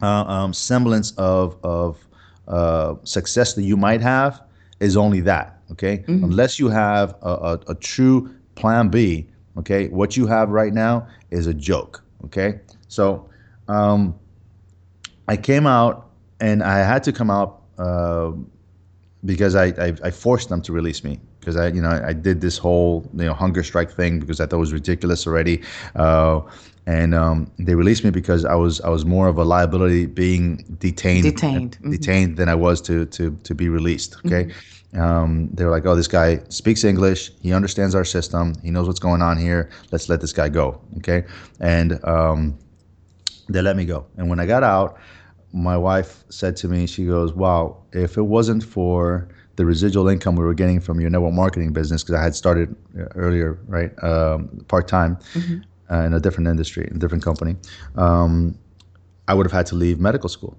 [0.00, 1.98] uh, um, semblance of of
[2.46, 4.40] uh, success that you might have
[4.78, 5.58] is only that.
[5.72, 9.26] Okay, unless you have a, a, a true plan B.
[9.58, 12.04] Okay, what you have right now is a joke.
[12.26, 13.28] Okay, so
[13.66, 14.14] um,
[15.26, 16.09] I came out
[16.40, 18.32] and I had to come out uh,
[19.24, 22.40] because I, I I forced them to release me because I you know I, did
[22.40, 25.62] this whole you know hunger strike thing because I thought it was ridiculous already,
[25.94, 26.40] uh,
[26.86, 30.64] and um, they released me because I was I was more of a liability being
[30.78, 31.90] detained Detained, mhm.
[31.90, 34.16] detained than I was to to to be released.
[34.26, 34.52] Okay.
[34.92, 37.30] Um, they were like, "Oh, this guy speaks English.
[37.40, 38.54] He understands our system.
[38.64, 39.70] He knows what's going on here.
[39.92, 41.24] Let's let this guy go." Okay,
[41.60, 42.58] and um,
[43.48, 44.04] they let me go.
[44.16, 44.98] And when I got out,
[45.52, 50.36] my wife said to me, she goes, "Wow, if it wasn't for the residual income
[50.36, 53.92] we were getting from your network marketing business, because I had started uh, earlier, right,
[54.02, 55.18] um, part time
[55.90, 57.56] uh, in a different industry, in a different company,
[57.96, 58.56] um,
[59.28, 60.56] I would have had to leave medical school."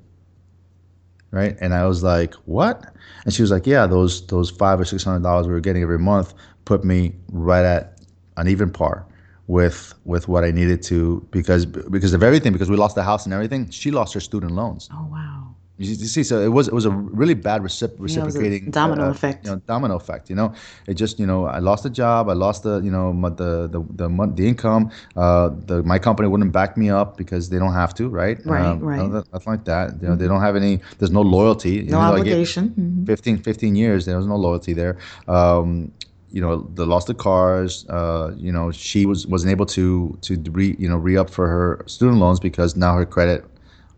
[1.31, 4.85] Right, and I was like, "What?" And she was like, "Yeah, those those five or
[4.85, 6.33] six hundred dollars we were getting every month
[6.65, 8.01] put me right at
[8.35, 9.05] an even par
[9.47, 13.25] with with what I needed to because because of everything because we lost the house
[13.25, 13.69] and everything.
[13.69, 14.89] She lost her student loans.
[14.93, 15.55] Oh wow.
[15.77, 17.99] You see- you see, so it was it was a really bad recip- Yeah, it
[18.01, 19.45] was a reciprocating domino uh, effect.
[19.45, 20.29] You know, domino effect.
[20.29, 20.53] You know,
[20.85, 23.79] it just you know I lost the job, I lost the you know the the
[23.95, 24.91] the, the income.
[25.15, 28.37] Uh, the my company wouldn't back me up because they don't have to, right?
[28.45, 29.01] Right, um, right.
[29.33, 29.99] Nothing, like that.
[30.01, 30.81] You know, they don't have any.
[30.99, 31.77] There's no loyalty.
[31.77, 32.63] No Even though I get- obligation.
[32.79, 33.07] Mhm.
[33.07, 34.97] 15, 15 years, there was no loyalty there.
[35.27, 35.91] Um,
[36.31, 37.85] you know, the lost the cars.
[37.89, 41.47] Uh, you know, she was wasn't able to to re you know re up for
[41.47, 43.45] her student loans because now her credit,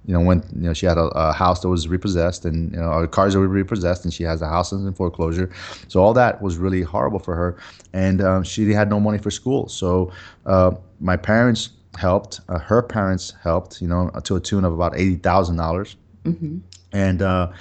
[0.06, 2.80] you know, when you know she had a, a house that was repossessed and you
[2.80, 5.52] know her cars were repossessed and she has a house in foreclosure.
[5.88, 7.58] So all that was really horrible for her,
[7.94, 9.68] and um, she had no money for school.
[9.70, 10.12] So
[10.46, 12.42] uh, my parents helped.
[12.50, 13.82] Uh, her parents helped.
[13.82, 15.96] You know, to a tune of about eighty thousand dollars
[16.94, 17.52] and uh,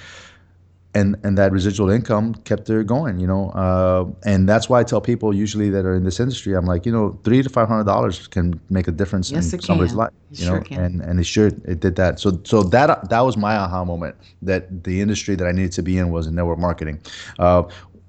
[0.95, 3.49] and and that residual income kept her going, you know.
[3.49, 6.85] Uh, and that's why I tell people usually that are in this industry, I'm like,
[6.85, 9.99] you know, three to five hundred dollars can make a difference Yes, in somebody's can.
[9.99, 10.61] life, It you sure know.
[10.61, 10.79] can.
[10.79, 12.19] And and it sure it did that.
[12.19, 15.81] So so that that was my aha moment that the industry that I needed to
[15.81, 17.01] be in was in network marketing,
[17.39, 17.63] uh,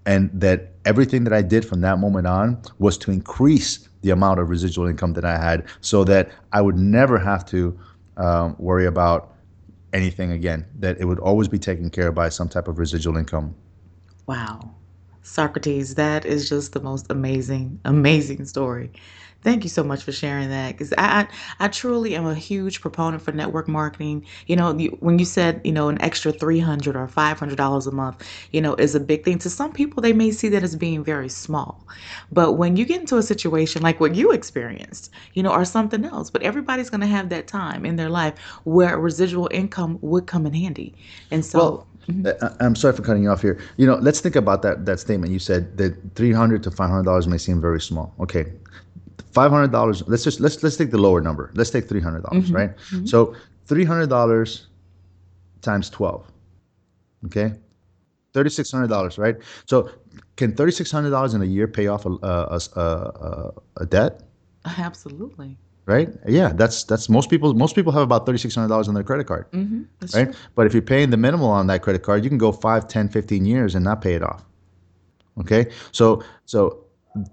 [0.07, 4.39] and that everything that I did from that moment on was to increase the amount
[4.39, 7.79] of residual income that I had, so that I would never have to
[8.19, 9.34] um, worry about
[9.95, 13.17] anything again that it would always be taken care of by some type of residual
[13.17, 13.55] income
[14.27, 14.75] Wow.
[15.25, 18.93] Socrates, that is just the most amazing, amazing story.
[19.45, 21.29] Thank you so much for sharing that because I,
[21.61, 24.27] I I truly am a huge proponent for network marketing.
[24.49, 27.57] You know, you, when you said you know an extra three hundred or five hundred
[27.59, 29.39] dollars a month, you know, is a big thing.
[29.41, 31.87] To some people, they may see that as being very small,
[32.33, 36.05] but when you get into a situation like what you experienced, you know, or something
[36.07, 40.29] else, but everybody's going to have that time in their life where residual income would
[40.29, 40.97] come in handy,
[41.33, 41.61] and so.
[41.61, 43.59] well I- i'm sorry for cutting you off here.
[43.77, 45.33] You know let's think about that that statement.
[45.33, 48.15] You said that 300 to 500 dollars may seem very small.
[48.21, 48.53] Okay.
[49.33, 51.51] 500 dollars let's just let's let's take the lower number.
[51.55, 52.77] Let's take 300 dollars right?
[52.77, 52.97] Mm-hmm.
[52.97, 53.07] Mm-hmm.
[53.07, 53.35] So
[53.67, 54.67] 300 dollars
[55.63, 56.31] times 12
[57.27, 57.53] okay.
[58.35, 59.37] $3600 right?
[59.67, 59.89] So
[60.37, 64.23] can $3600 in a year pay off a, a, a, a, a debt?
[64.65, 65.57] Absolutely.
[65.87, 66.09] Right?
[66.27, 69.83] Yeah that's that's most people most people have about $3600 on their credit card Mm-hmm.
[70.17, 70.33] Right?
[70.33, 70.35] true.
[70.55, 73.09] but if you're paying the minimal on that credit card you can go 5 10
[73.09, 74.45] 15 years and not pay it off
[75.41, 75.67] okay?
[75.93, 76.81] So so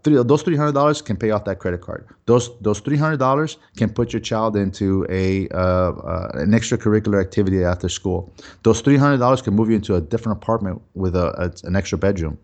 [0.04, 2.08] three, those $300 can pay off that credit card.
[2.26, 7.90] Those those $300 can put your child into a uh, uh, an extracurricular activity after
[7.90, 8.32] school.
[8.64, 12.38] Those $300 can move you into a different apartment with a, a an extra bedroom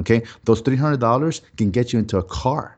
[0.00, 0.22] okay?
[0.44, 2.75] Those $300 can get you into a car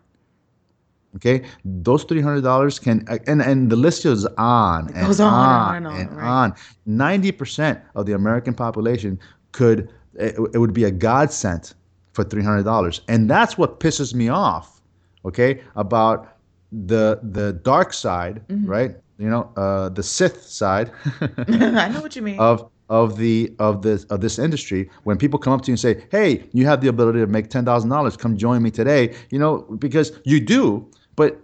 [1.16, 5.32] Okay, those three hundred dollars can and and the list goes on and goes on
[5.32, 6.28] on and on and and on, right.
[6.28, 6.54] on.
[6.86, 9.18] Ninety percent of the American population
[9.52, 11.72] could it, it would be a godsend
[12.12, 14.80] for three hundred dollars, and that's what pisses me off.
[15.24, 16.36] Okay, about
[16.72, 18.66] the the dark side, Mm-hmm.
[18.66, 18.96] right?
[19.18, 20.92] You know, uh, the Sith side
[21.48, 22.38] I know what you mean.
[22.38, 25.80] of of the of this of this industry when people come up to you and
[25.80, 29.58] say hey you have the ability to make $10000 come join me today you know
[29.78, 30.88] because you do
[31.18, 31.42] but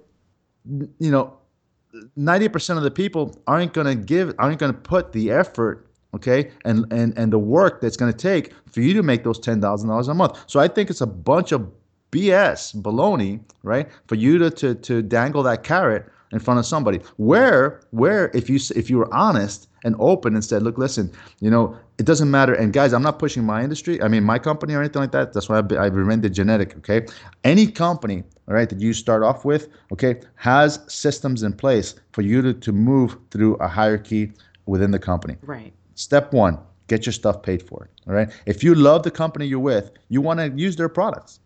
[1.00, 1.36] you know
[2.16, 6.50] 90% of the people aren't going to give aren't going to put the effort okay
[6.64, 10.08] and and and the work that's going to take for you to make those $10000
[10.08, 10.44] a month.
[10.46, 11.68] So i think it's a bunch of
[12.12, 16.98] bs baloney right for you to to, to dangle that carrot in front of somebody
[17.16, 21.50] where where if you if you were honest and open and said look listen you
[21.50, 24.74] know it doesn't matter and guys i'm not pushing my industry i mean my company
[24.74, 27.06] or anything like that that's why i've, I've invented genetic okay
[27.44, 32.20] any company all right that you start off with okay has systems in place for
[32.20, 34.32] you to, to move through a hierarchy
[34.66, 35.72] within the company right.
[35.94, 39.58] step one get your stuff paid for all right if you love the company you're
[39.58, 41.40] with you want to use their products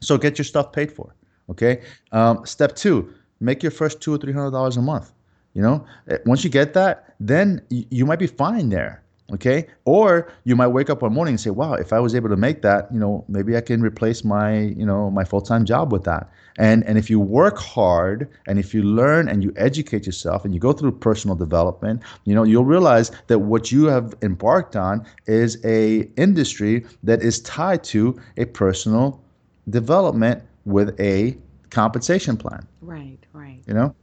[0.00, 1.14] so get your stuff paid for.
[1.50, 1.82] Okay.
[2.12, 5.12] Um, step two, make your first two or three hundred dollars a month.
[5.54, 9.02] You know, Eh, once you get that, then you might be fine there.
[9.32, 9.66] Okay.
[9.84, 12.36] Or you might wake up one morning and say, "Wow, if I was able to
[12.36, 15.92] make that, you know, maybe I can replace my, you know, my full time job
[15.92, 20.04] with that." And and if you work hard and if you learn and you educate
[20.04, 24.14] yourself and you go through personal development, you know, you'll realize that what you have
[24.22, 29.20] embarked on is a industry that is tied to a personal
[29.68, 31.36] development with a
[31.70, 33.62] compensation plan Right, right.
[33.66, 33.94] you know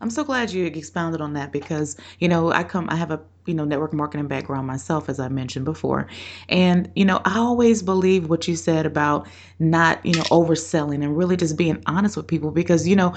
[0.00, 3.20] I'm so glad you expounded on that because, you know, I come I have a,
[3.44, 6.06] you know, network marketing background myself as I mentioned before.
[6.48, 11.16] And, you know, I always believe what you said about not, you know, overselling and
[11.16, 13.14] really just being honest with people because, you know,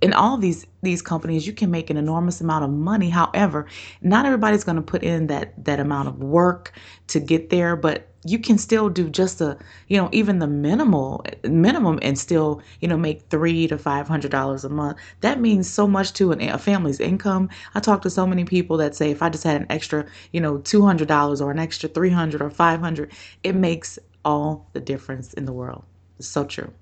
[0.00, 3.10] in all these these companies you can make an enormous amount of money.
[3.10, 3.66] However,
[4.02, 6.72] not everybody's going to put in that that amount of work
[7.08, 9.56] to get there, but you can still do just a
[9.88, 14.30] you know even the minimal minimum and still you know make three to five hundred
[14.30, 14.98] dollars a month.
[15.20, 17.50] That means so much to an, a family's income.
[17.74, 20.40] I talk to so many people that say if i just had an extra you
[20.40, 24.68] know two hundred dollars or an extra three hundred or five hundred it makes all
[24.72, 25.84] the difference in the world.
[26.18, 26.72] It's so true.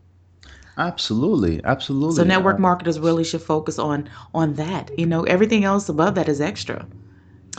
[0.78, 2.16] Absolutely, absolutely.
[2.16, 4.90] so network Uh, marketers really should focus on on that.
[4.96, 6.86] You know everything else above that is extra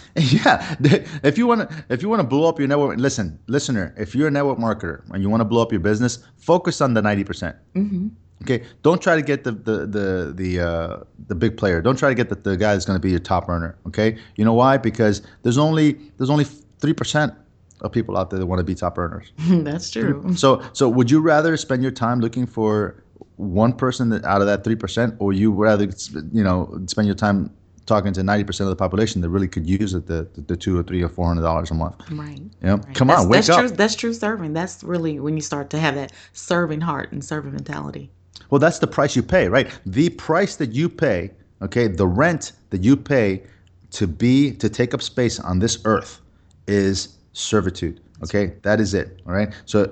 [0.16, 0.76] Yeah,
[1.24, 3.94] if you want to, if you want to blow up your network, listen, listener.
[3.98, 6.94] If you're a network marketer and you want to blow up your business, focus on
[6.94, 7.56] the ninety percent.
[7.76, 8.10] Mm-hmm.
[8.44, 11.82] Okay, don't try to get the the the the uh, the big player.
[11.82, 13.78] Don't try to get the, the guy that's going to be your top earner.
[13.88, 14.78] Okay, you know why?
[14.78, 17.34] Because there's only there's only three percent
[17.82, 19.32] of people out there that want to be top earners.
[19.38, 23.04] that's true So so would you rather spend your time looking for
[23.38, 25.88] one person that out of that three percent, or you rather
[26.32, 27.50] you know spend your time
[27.86, 30.55] talking to ninety percent of the population that really could use it the, the, the
[30.57, 31.95] two or three or four hundred dollars a month?
[32.11, 32.95] right know, Right.
[32.95, 33.59] come that's, on, wake that's up.
[33.59, 34.53] True, that's true serving.
[34.53, 38.09] That's really when you start to have that serving heart and serving mentality.
[38.49, 39.71] Well, that's the price you pay, right?
[39.86, 41.31] The price that you pay,
[41.61, 43.43] okay, the rent that you pay
[43.91, 46.21] to be to take up space on this earth
[46.67, 47.99] is servitude.
[48.23, 49.21] Okay, that is it.
[49.27, 49.53] All right.
[49.65, 49.91] So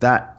[0.00, 0.37] that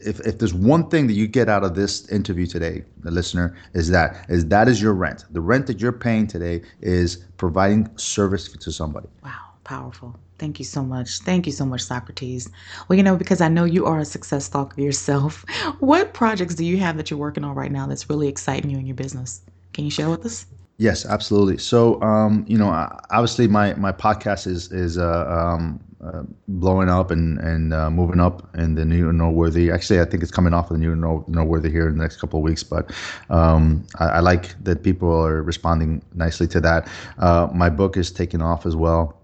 [0.00, 3.56] if, if there's one thing that you get out of this interview today, the listener,
[3.74, 5.24] is that is that is your rent.
[5.30, 9.08] The rent that you're paying today is providing service to somebody.
[9.22, 10.18] Wow, powerful.
[10.38, 11.18] Thank you so much.
[11.18, 12.48] Thank you so much, Socrates.
[12.88, 15.44] Well, you know, because I know you are a success stalker yourself,
[15.80, 18.78] what projects do you have that you're working on right now that's really exciting you
[18.78, 19.42] in your business?
[19.74, 20.46] Can you share with us?
[20.80, 21.58] Yes, absolutely.
[21.58, 22.70] So, um, you know,
[23.10, 28.18] obviously, my my podcast is is uh, um, uh, blowing up and and uh, moving
[28.18, 29.70] up in the new noteworthy.
[29.70, 32.16] Actually, I think it's coming off of the new no- noteworthy here in the next
[32.16, 32.62] couple of weeks.
[32.62, 32.92] But
[33.28, 36.88] um, I, I like that people are responding nicely to that.
[37.18, 39.19] Uh, my book is taking off as well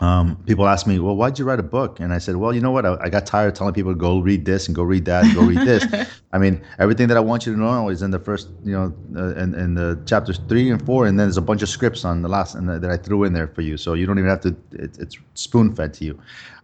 [0.00, 2.00] um, people ask me, well, why'd you write a book?
[2.00, 2.86] And I said, well, you know what?
[2.86, 5.24] I, I got tired of telling people to go read this and go read that
[5.24, 5.84] and go read this.
[6.32, 8.94] I mean, everything that I want you to know is in the first, you know,
[9.14, 12.04] uh, in, in the chapters three and four, and then there's a bunch of scripts
[12.06, 13.76] on the last and that I threw in there for you.
[13.76, 14.56] So you don't even have to.
[14.72, 16.18] It, it's spoon fed to you.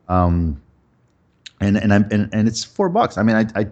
[0.08, 0.60] Um,
[1.60, 3.18] and and I'm and, and it's four bucks.
[3.18, 3.60] I mean, I.
[3.60, 3.66] I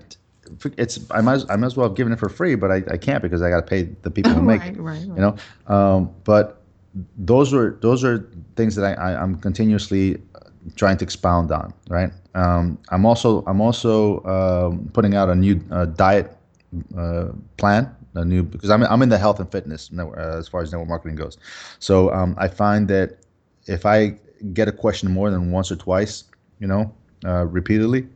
[0.76, 2.82] it's I might as, I might as well have given it for free, but I,
[2.90, 4.78] I can't because I got to pay the people who make right, it.
[4.78, 5.16] right, right.
[5.16, 5.36] You
[5.68, 6.63] know, um, but
[7.16, 10.20] those are those are things that I, I I'm continuously
[10.76, 11.72] trying to expound on.
[11.88, 12.10] Right.
[12.34, 16.36] Um, I'm also I'm also um, putting out a new uh, diet
[16.96, 17.94] uh, plan.
[18.16, 20.70] A new because I'm I'm in the health and fitness network, uh, as far as
[20.70, 21.36] network marketing goes.
[21.80, 23.18] So um, I find that
[23.66, 24.14] if I
[24.52, 26.24] get a question more than once or twice,
[26.60, 28.06] you know, uh, repeatedly,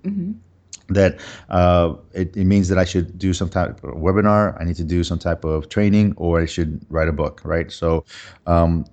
[0.88, 1.18] that
[1.50, 4.84] uh, it, it means that I should do some type of webinar, I need to
[4.84, 7.70] do some type of training, or I should write a book, right?
[7.70, 8.04] So
[8.46, 8.84] um,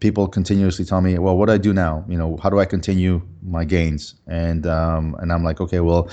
[0.00, 2.04] people continuously tell me, well, what do I do now?
[2.08, 4.14] You know, how do I continue my gains?
[4.26, 6.08] And um, and I'm like, okay, well,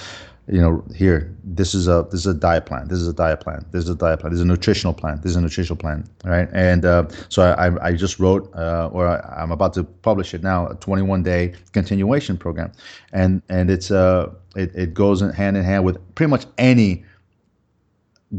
[0.51, 2.87] you know, here, this is a this is a diet plan.
[2.87, 3.65] This is a diet plan.
[3.71, 4.31] This is a diet plan.
[4.31, 5.19] This is a nutritional plan.
[5.21, 6.49] This is a nutritional plan, right?
[6.53, 10.41] And uh, so I, I, just wrote, uh, or I, I'm about to publish it
[10.41, 12.71] now, a 21 day continuation program,
[13.13, 17.03] and and it's uh it, it goes hand in hand with pretty much any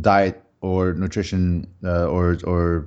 [0.01, 2.87] diet or nutrition uh, or or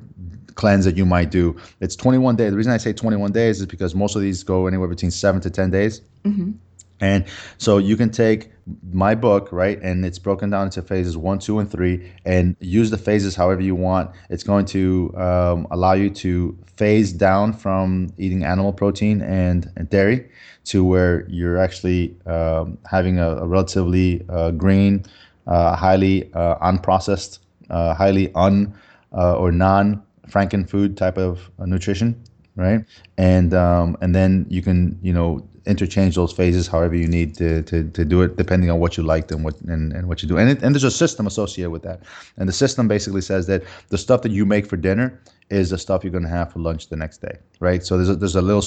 [0.55, 1.55] cleanse that you might do.
[1.79, 2.51] It's 21 days.
[2.51, 5.39] The reason I say 21 days is because most of these go anywhere between seven
[5.41, 6.01] to 10 days.
[7.03, 7.25] And
[7.57, 8.49] so you can take
[8.93, 12.91] my book, right, and it's broken down into phases one, two, and three, and use
[12.91, 14.11] the phases however you want.
[14.29, 19.89] It's going to um, allow you to phase down from eating animal protein and, and
[19.89, 20.29] dairy
[20.65, 25.03] to where you're actually um, having a, a relatively uh, green,
[25.45, 27.39] uh, highly uh, unprocessed,
[27.69, 28.73] uh, highly un
[29.11, 32.15] uh, or non Franken food type of uh, nutrition,
[32.55, 32.85] right?
[33.17, 37.61] And um, and then you can you know interchange those phases however you need to,
[37.63, 40.27] to, to do it depending on what you liked and what and, and what you
[40.27, 40.37] do.
[40.37, 42.01] And, it, and there's a system associated with that.
[42.37, 45.77] And the system basically says that the stuff that you make for dinner is the
[45.77, 47.83] stuff you're going to have for lunch the next day right?
[47.85, 48.61] So there's a, there's a little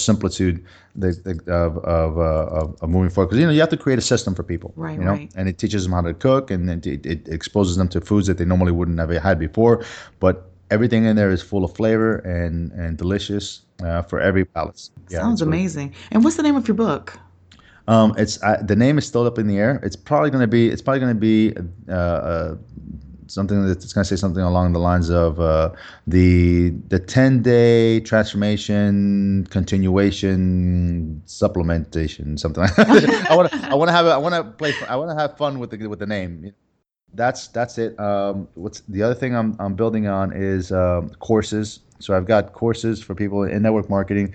[1.25, 2.23] that- of, of, uh,
[2.61, 3.29] of, of moving forward.
[3.29, 5.13] Because you know you have to create a system for people Right, you know?
[5.13, 5.33] right.
[5.37, 8.39] and it teaches them how to cook and it, it exposes them to foods that
[8.39, 9.85] they normally wouldn't have had before.
[10.21, 14.91] But everything in there is full of flavor and and delicious uh, for every palate
[15.11, 15.95] Yeah, Sounds really- amazing.
[16.11, 17.19] And what's the name of your book?
[17.89, 19.79] um, it's uh, the name is still up in the air.
[19.85, 20.69] It's probably going to be.
[20.69, 21.55] It's probably to be
[21.89, 22.57] uh, uh,
[23.29, 25.71] something that's going to say something along the lines of uh,
[26.07, 32.63] the the ten day transformation continuation supplementation something.
[32.65, 33.27] Like that.
[33.31, 33.59] I want to.
[33.71, 34.07] I want to have.
[34.07, 34.75] I want to play.
[34.89, 36.53] I want to have fun with the with the name.
[37.15, 37.99] That's that's it.
[37.99, 41.81] Um, what's the other thing I'm I'm building on is um, courses.
[41.99, 44.35] So I've got courses for people in network marketing.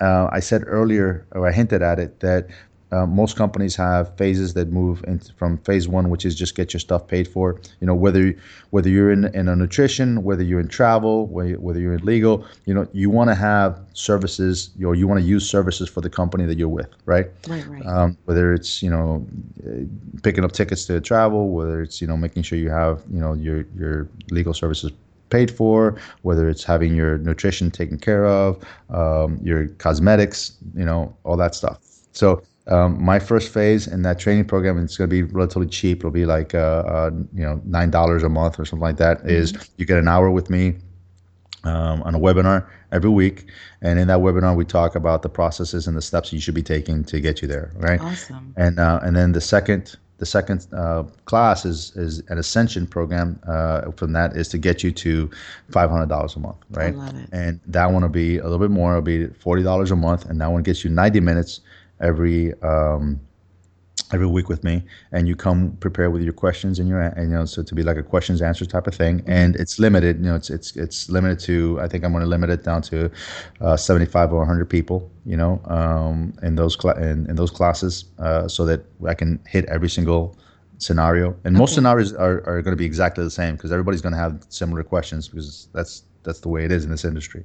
[0.00, 2.48] Uh, I said earlier, or I hinted at it, that
[2.92, 6.72] uh, most companies have phases that move into, from phase one, which is just get
[6.74, 7.58] your stuff paid for.
[7.80, 8.34] You know, whether
[8.70, 12.74] whether you're in, in a nutrition, whether you're in travel, whether you're in legal, you
[12.74, 16.02] know, you want to have services, or you, know, you want to use services for
[16.02, 17.28] the company that you're with, right?
[17.48, 17.86] Right, right.
[17.86, 19.26] Um, whether it's you know
[20.22, 23.32] picking up tickets to travel, whether it's you know making sure you have you know
[23.32, 24.92] your your legal services
[25.30, 31.16] paid for, whether it's having your nutrition taken care of, um, your cosmetics, you know,
[31.24, 31.78] all that stuff.
[32.12, 35.98] So um, my first phase in that training program, it's going to be relatively cheap.
[35.98, 39.18] It'll be like, uh, uh, you know, nine dollars a month or something like that.
[39.18, 39.28] Mm-hmm.
[39.28, 40.76] Is you get an hour with me
[41.64, 43.46] um, on a webinar every week,
[43.80, 46.62] and in that webinar we talk about the processes and the steps you should be
[46.62, 47.72] taking to get you there.
[47.74, 48.00] Right.
[48.00, 48.54] Awesome.
[48.56, 53.40] And uh, and then the second the second uh, class is is an ascension program.
[53.44, 55.28] Uh, from that is to get you to
[55.70, 56.94] five hundred dollars a month, right?
[56.94, 57.28] I love it.
[57.32, 58.92] And that one will be a little bit more.
[58.92, 61.60] It'll be forty dollars a month, and that one gets you ninety minutes
[62.02, 63.20] every um,
[64.12, 64.82] every week with me,
[65.12, 67.82] and you come prepared with your questions and your and you know so to be
[67.82, 70.18] like a questions answers type of thing, and it's limited.
[70.18, 72.82] You know, it's it's it's limited to I think I'm going to limit it down
[72.82, 73.10] to
[73.60, 75.10] uh, 75 or 100 people.
[75.24, 79.40] You know, um, in those cl- in, in those classes, uh, so that I can
[79.46, 80.36] hit every single
[80.78, 81.36] scenario.
[81.44, 84.18] And most scenarios are, are going to be exactly the same because everybody's going to
[84.18, 87.44] have similar questions because that's that's the way it is in this industry.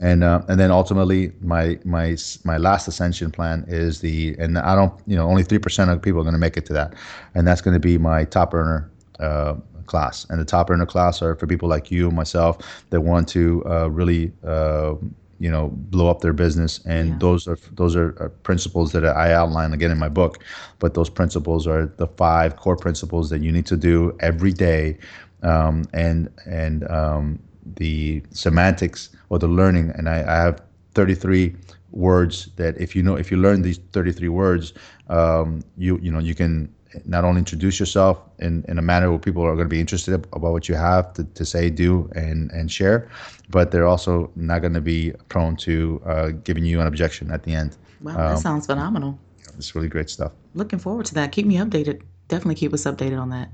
[0.00, 4.74] And uh, and then ultimately, my my my last ascension plan is the and I
[4.74, 6.94] don't you know only three percent of people are going to make it to that,
[7.34, 8.90] and that's going to be my top earner.
[9.20, 9.54] Uh,
[9.86, 12.56] class and the top earner class are for people like you myself
[12.90, 14.94] that want to uh, really uh,
[15.40, 17.16] you know blow up their business and Yeah.
[17.18, 20.44] those are those are, are principles that I outline again in my book
[20.78, 24.98] but those principles are the five core principles that you need to do every day
[25.42, 27.38] um, and and um,
[27.76, 30.60] the semantics or the learning and I, I have
[30.94, 31.54] 33
[31.92, 34.72] words that if you know if you learn these 33 words
[35.08, 36.72] um, you you know you can
[37.06, 40.12] not only introduce yourself in, in a manner where people are going to be interested
[40.14, 43.08] about what you have to, to say do and, and share
[43.50, 47.42] but they're also not going to be prone to uh, giving you an objection at
[47.44, 49.18] the end Wow, that Um, sounds phenomenal.
[49.56, 51.32] it's really great stuff Looking forward to that.
[51.32, 52.02] Keep me updated.
[52.28, 53.48] Definitely keep us updated on that.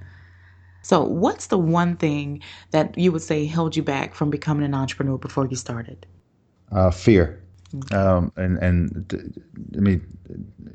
[0.82, 4.74] So, what's the one thing that you would say held you back from becoming an
[4.74, 6.06] entrepreneur before you started?
[6.72, 7.42] uh, fear.
[7.92, 10.00] Um, and and t- let me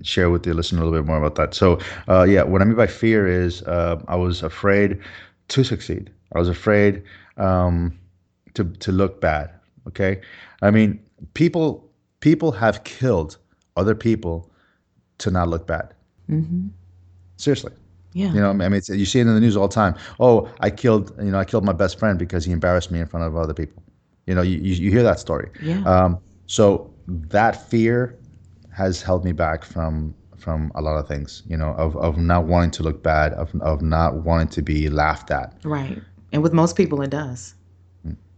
[0.04, 1.56] share with the listener a little bit more about that.
[1.56, 4.99] So uh, yeah what i mean by fear is uh, i was afraid
[5.49, 6.12] to succeed.
[6.34, 7.04] I was afraid
[7.38, 7.97] um,
[8.54, 9.49] to to look bad
[9.88, 10.22] okay?
[10.62, 10.99] I mean
[11.34, 11.89] people
[12.20, 13.38] people have killed
[13.76, 14.51] other people
[15.18, 15.93] to not look bad.
[16.30, 16.68] Mm-hmm.
[17.38, 17.74] seriously
[18.14, 18.34] Yeah.
[18.34, 19.95] you know, I mean, it's, you see it in the news all the time.
[20.20, 23.07] Oh, I killed, you know, I killed my best friend because he embarrassed me in
[23.07, 23.82] front of other people.
[24.28, 25.49] You know, you, you, you hear that story.
[25.61, 25.84] Yeah.
[25.84, 28.18] Um, so that fear
[28.72, 31.43] has held me back from from a lot of things.
[31.47, 34.89] You know, of, of not wanting to look bad, of of not wanting to be
[34.89, 35.55] laughed at.
[35.64, 36.01] Right.
[36.32, 37.55] And with most people, it does.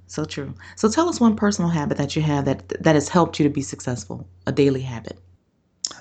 [0.07, 0.53] So true.
[0.75, 3.49] So tell us one personal habit that you have that that has helped you to
[3.49, 5.19] be successful, a daily habit.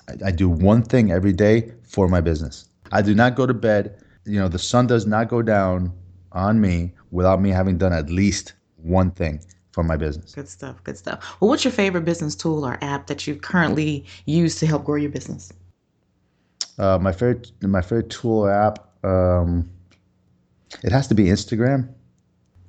[0.08, 2.68] I, I do one thing every day for my business.
[2.94, 4.00] I do not go to bed.
[4.24, 5.92] You know, the sun does not go down
[6.32, 9.40] on me without me having done at least one thing
[9.72, 10.32] for my business.
[10.32, 10.82] Good stuff.
[10.84, 11.36] Good stuff.
[11.40, 14.94] Well, what's your favorite business tool or app that you currently use to help grow
[14.94, 15.52] your business?
[16.78, 18.88] Uh, my favorite my favorite tool or app.
[19.04, 19.68] Um,
[20.82, 21.88] it has to be Instagram.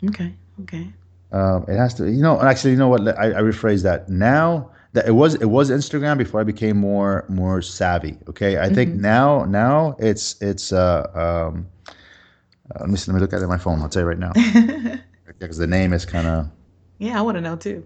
[0.07, 0.33] Okay.
[0.63, 0.91] Okay.
[1.31, 2.41] Um, it has to, you know.
[2.41, 3.07] Actually, you know what?
[3.19, 4.09] I, I rephrase that.
[4.09, 8.17] Now that it was it was Instagram before I became more more savvy.
[8.29, 13.21] Okay, I think now now it's it's uh, um, uh, let me see, let me
[13.21, 13.81] look at it on my phone.
[13.81, 14.31] I'll tell you right now
[15.37, 16.49] because the name is kind of
[16.97, 17.85] Yeah, I want to know too.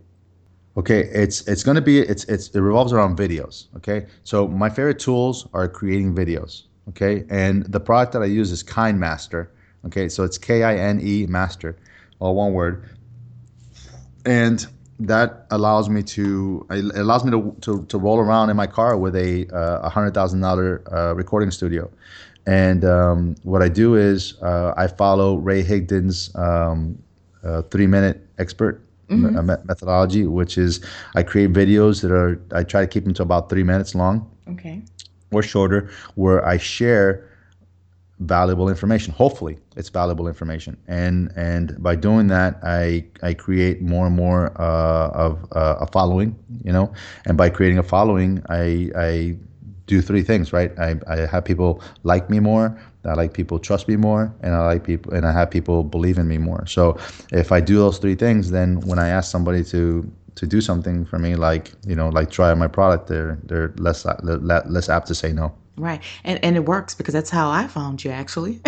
[0.78, 3.68] Okay, it's it's going to be it's it's it revolves around videos.
[3.78, 6.66] Okay, so my favorite tools are creating videos.
[6.90, 9.48] Okay, and the product that I use is KineMaster.
[9.88, 11.76] Okay, so it's K I N E Master,
[12.20, 12.88] all one word,
[14.26, 14.68] and
[15.00, 18.98] that allows me to it allows me to to, to roll around in my car
[18.98, 21.90] with a uh, hundred thousand dollar uh, recording studio.
[22.46, 26.98] And um, what I do is uh, I follow Ray Higdon's um,
[27.44, 28.82] uh, three minute expert
[29.12, 30.82] uh, me- methodology, which is
[31.16, 34.30] I create videos that are I try to keep them to about three minutes long
[34.50, 34.82] Okay.
[35.32, 37.29] or shorter, where I share
[38.20, 39.14] valuable information.
[39.14, 44.52] Hopefully, it's valuable information, and and by doing that, I I create more and more
[44.62, 46.92] uh, of uh, a following, you know,
[47.26, 49.38] and by creating a following, I I
[49.90, 50.72] do three things, right?
[50.78, 52.80] I, I have people like me more.
[53.06, 56.18] I like people trust me more, and I like people, and I have people believe
[56.18, 56.66] in me more.
[56.68, 56.98] So,
[57.32, 61.06] if I do those three things, then when I ask somebody to to do something
[61.06, 65.08] for me, like you know, like try my product, they're they're less le- less apt
[65.08, 65.54] to say no.
[65.80, 66.02] Right.
[66.24, 68.56] And and it works because that's how I found you actually.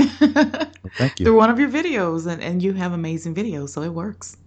[0.98, 1.26] Thank you.
[1.26, 4.38] Through one of your videos and, and you have amazing videos, so it works.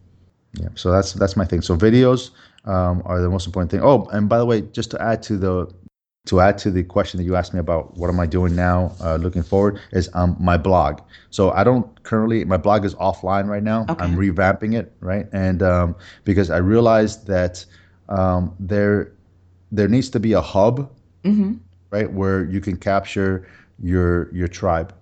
[0.55, 0.69] Yeah.
[0.75, 1.61] So that's that's my thing.
[1.61, 2.31] So videos
[2.65, 3.83] um, are the most important thing.
[3.83, 5.73] Oh, and by the way, just to add to the
[6.27, 8.97] to add to the question that you asked me about what am I doing now,
[9.03, 11.03] uh, looking forward, is um, my blog.
[11.29, 13.85] So I don't currently, my blog is offline right now.
[13.91, 14.03] Okay.
[14.03, 15.27] I'm revamping it, right?
[15.35, 15.95] And um,
[16.25, 17.67] because I realized that
[18.09, 19.13] um, there
[19.71, 20.89] there needs to be a hub,
[21.25, 21.55] Mm-hmm.
[21.95, 23.47] Right, where you can capture
[23.83, 24.93] your your tribe,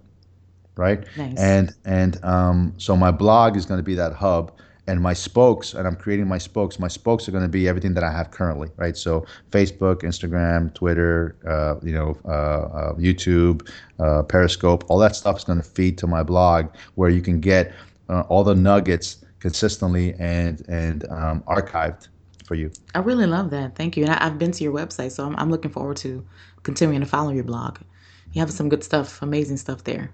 [0.76, 1.04] right?
[1.16, 1.38] Nice.
[1.38, 4.52] And and um, so my blog is going to be that hub,
[4.86, 6.78] and my spokes, and I'm creating my spokes.
[6.78, 8.96] My spokes are going to be everything that I have currently, right?
[8.96, 13.68] So Facebook, Instagram, Twitter, uh, you know, uh, uh, YouTube,
[13.98, 16.66] uh, Periscope, all that stuff is going to feed to my blog,
[16.96, 17.72] where you can get
[18.10, 22.08] uh, all the nuggets consistently and and um, archived
[22.44, 22.70] for you.
[22.94, 23.76] I really love that.
[23.76, 24.04] Thank you.
[24.04, 26.24] And I, I've been to your website, so I'm, I'm looking forward to
[26.62, 27.78] continuing to follow your blog.
[28.32, 30.12] You have some good stuff, amazing stuff there.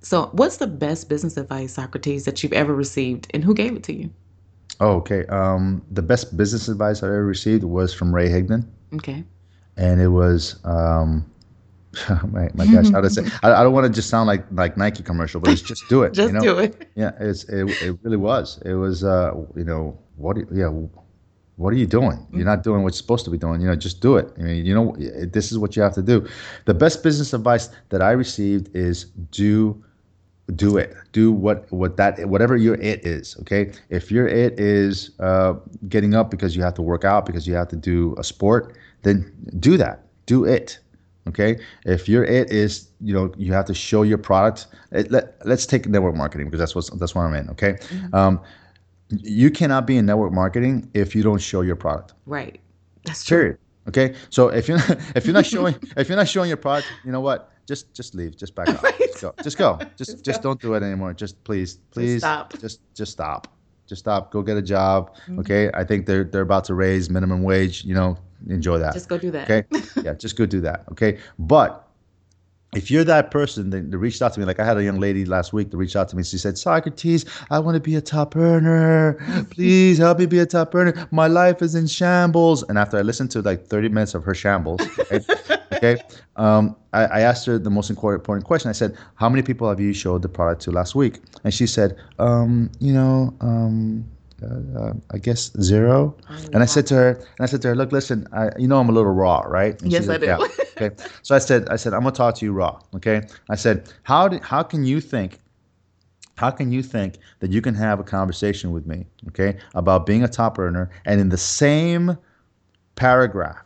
[0.00, 3.82] So, what's the best business advice, Socrates, that you've ever received, and who gave it
[3.84, 4.10] to you?
[4.80, 5.24] Oh, okay.
[5.26, 8.66] Um, the best business advice I ever received was from Ray Higdon.
[8.94, 9.24] Okay.
[9.76, 11.26] and it was um
[12.30, 14.76] my, my gosh how to say I, I don't want to just sound like like
[14.76, 16.44] nike commercial but it's just do it Just you know?
[16.44, 16.90] do it.
[16.94, 20.68] yeah it's it, it really was it was uh you know what yeah
[21.56, 22.26] what are you doing?
[22.32, 23.60] You're not doing what you're supposed to be doing.
[23.60, 24.32] You know just do it.
[24.38, 26.26] I mean you know this is what you have to do.
[26.66, 29.82] The best business advice that i received is do
[30.54, 30.94] do it.
[31.12, 33.72] Do what what that whatever your it is okay?
[33.88, 35.54] If your it is uh,
[35.88, 38.76] getting up because you have to work out because you have to do a sport
[39.02, 40.02] then do that.
[40.26, 40.78] Do it
[41.28, 41.58] okay?
[41.84, 45.64] If your it is you know you have to show your product it, let, let's
[45.64, 47.76] take network marketing because that's what that's what i'm in okay?
[48.12, 48.40] Um,
[49.10, 52.14] you cannot be in network marketing if you don't show your product.
[52.26, 52.60] Right.
[53.04, 53.38] That's true.
[53.38, 53.58] period.
[53.88, 54.14] Okay?
[54.30, 54.78] So if you're
[55.14, 57.50] if you're not showing if you're not showing your product you know what?
[57.66, 58.36] Just just leave.
[58.36, 58.82] Just back off.
[58.98, 59.34] Just go.
[59.42, 59.78] Just go.
[59.96, 61.12] Just just, don't do it anymore.
[61.12, 62.52] Just please please stop.
[62.60, 63.48] just just stop.
[63.86, 64.30] Just stop.
[64.30, 65.14] Go get a job.
[65.14, 65.40] Mm-hmm.
[65.40, 65.70] Okay?
[65.74, 67.84] I think they're they're about to raise minimum wage.
[67.84, 68.16] You know
[68.48, 68.92] enjoy that.
[68.92, 69.50] Just go do that.
[69.50, 69.64] okay?
[70.02, 70.84] Yeah just go do that.
[70.92, 71.18] Okay?
[71.38, 71.85] But
[72.76, 75.24] if you're that person that, reached out to me, like I had a young lady
[75.24, 76.22] last week that reached out to me.
[76.22, 79.14] She said, Socrates, I want to be a top earner.
[79.50, 81.08] Please help me be a top earner.
[81.10, 82.62] My life is in shambles.
[82.64, 85.24] And after I listened to like 30 minutes of her shambles, right,
[85.72, 85.96] okay,
[86.36, 88.68] um, I, I asked her the most important question.
[88.68, 91.20] I said, How many people have you showed the product to last week?
[91.44, 94.04] And she said, um, You know, um,
[94.42, 96.16] uh, I guess zero.
[96.52, 98.78] and I said to her, and I said to her, look, listen, I, you know
[98.78, 99.80] I'm a little raw, right?
[99.82, 100.26] And Yes, I like, do.
[100.26, 100.38] "Yeah."
[100.88, 100.90] okay.
[101.22, 102.78] So I said, I said, I'm gonna talk to you raw.
[102.94, 103.22] Okay.
[103.48, 105.40] I said, how did, how can you think?
[106.36, 110.22] How can you think that you can have a conversation with me, okay, about being
[110.22, 112.18] a top earner, and in the same
[112.94, 113.56] paragraph,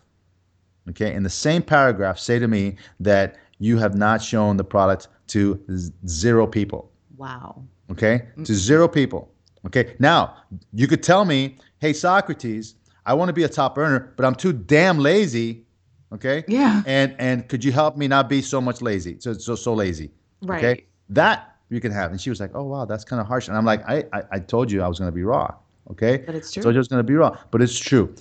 [0.91, 5.09] okay, in the same paragraph, say to me that you have not shown the product
[5.29, 7.62] to z- zero people Wow.
[7.91, 9.33] okay, to zero people.
[9.67, 10.37] Okay, now
[10.73, 14.35] you could tell me, hey, Socrates, I want to be a top earner, but I'm
[14.35, 15.65] too damn lazy.
[16.13, 16.83] Okay, Yeah.
[16.87, 20.11] and and could you help me not be so much lazy, so so so lazy?
[20.43, 20.65] Right.
[20.65, 22.11] Okay, that you can have.
[22.11, 23.47] And she was like, oh wow, that's kind of harsh.
[23.49, 25.55] And I'm like, I I, I told you I was going to be raw.
[25.91, 26.61] Okay, But it's true.
[26.61, 28.15] I told you I was going to be raw, but it's true.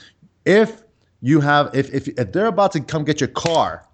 [0.45, 0.83] If
[1.21, 3.85] you have, if if if they're about to come get your car,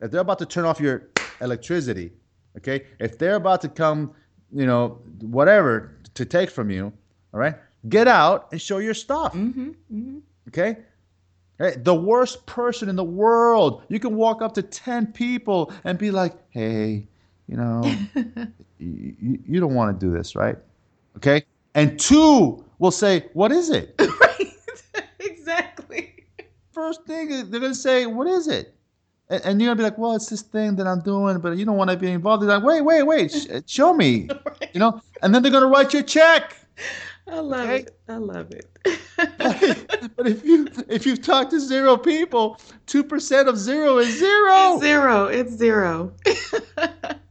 [0.00, 1.08] if they're about to turn off your
[1.40, 2.12] electricity,
[2.58, 4.12] okay, if they're about to come,
[4.52, 6.92] you know, whatever to take from you,
[7.32, 7.56] all right,
[7.88, 9.32] get out and show your stuff.
[9.32, 10.18] Mm-hmm, mm-hmm.
[10.48, 10.76] Okay.
[11.58, 13.82] Hey, the worst person in the world.
[13.88, 17.06] You can walk up to 10 people and be like, hey,
[17.48, 17.82] you know,
[18.78, 20.56] you, you, you don't want to do this, right?
[21.16, 21.44] Okay.
[21.74, 23.94] And two will say, what is it?
[24.00, 25.04] right.
[25.20, 26.26] exactly.
[26.72, 28.74] First thing, they're going to say, what is it?
[29.30, 31.56] And, and you're going to be like, well, it's this thing that I'm doing, but
[31.56, 32.42] you don't want to be involved.
[32.42, 34.28] They're like, wait, wait, wait, sh- uh, show me.
[34.74, 35.00] You know?
[35.22, 36.56] And then they're going to write you a check.
[37.26, 37.78] I love Okay.
[37.80, 37.98] it.
[38.08, 38.66] I love it.
[40.16, 44.74] but if you if you've talked to zero people, two percent of zero is zero.
[44.74, 45.26] It's zero.
[45.26, 46.12] It's zero.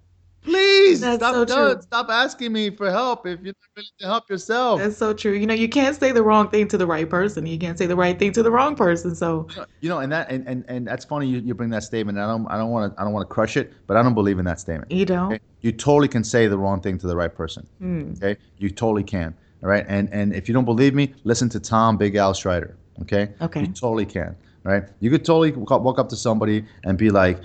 [0.50, 1.82] Please That's stop so true.
[1.82, 4.80] stop asking me for help if you're not willing to help yourself.
[4.80, 5.34] That's so true.
[5.34, 7.45] You know, you can't say the wrong thing to the right person.
[7.45, 9.16] You can't say the right thing to the wrong person.
[9.16, 9.47] So,
[9.82, 12.18] You know, and that and, and, and that's funny you, you bring that statement.
[12.18, 14.16] I don't I don't want to I don't want to crush it, but I don't
[14.16, 14.91] believe in that statement.
[14.91, 15.34] you don't.
[15.34, 15.39] Okay?
[15.62, 17.68] You totally can say the wrong thing to the right person.
[17.80, 18.14] Hmm.
[18.18, 19.36] Okay, you totally can.
[19.62, 22.74] All right, and and if you don't believe me, listen to Tom Big Al Schreiter.
[23.02, 23.30] Okay.
[23.41, 23.62] Okay.
[23.62, 24.36] You totally can.
[24.64, 24.84] Right.
[25.00, 27.39] You could totally walk up to somebody and be like,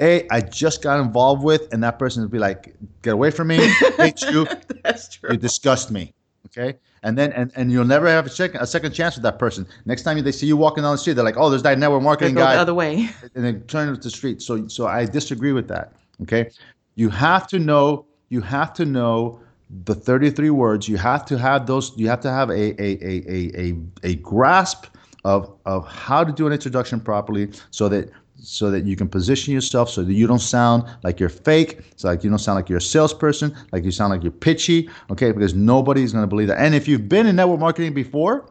[0.00, 3.48] "Hey, I just got involved with," and that person would be like, "Get away from
[3.48, 3.58] me!
[3.96, 4.46] Hate you!
[4.82, 5.32] That's true.
[5.32, 6.12] You disgust me."
[6.46, 9.38] Okay, and then and, and you'll never have a second a second chance with that
[9.38, 9.66] person.
[9.84, 12.00] Next time they see you walking down the street, they're like, "Oh, there's that network
[12.00, 13.08] They marketing go guy," the other way.
[13.34, 14.42] and then turn to the street.
[14.42, 15.92] So so I disagree with that.
[16.22, 16.50] Okay,
[16.96, 19.40] you have to know you have to know
[19.84, 20.88] the 33 words.
[20.88, 21.92] You have to have those.
[21.96, 24.86] You have to have a a a a a, a grasp
[25.24, 28.10] of of how to do an introduction properly, so that
[28.42, 32.08] so that you can position yourself so that you don't sound like you're fake so
[32.08, 35.32] like you don't sound like you're a salesperson like you sound like you're pitchy okay
[35.32, 38.46] because nobody's going to believe that and if you've been in network marketing before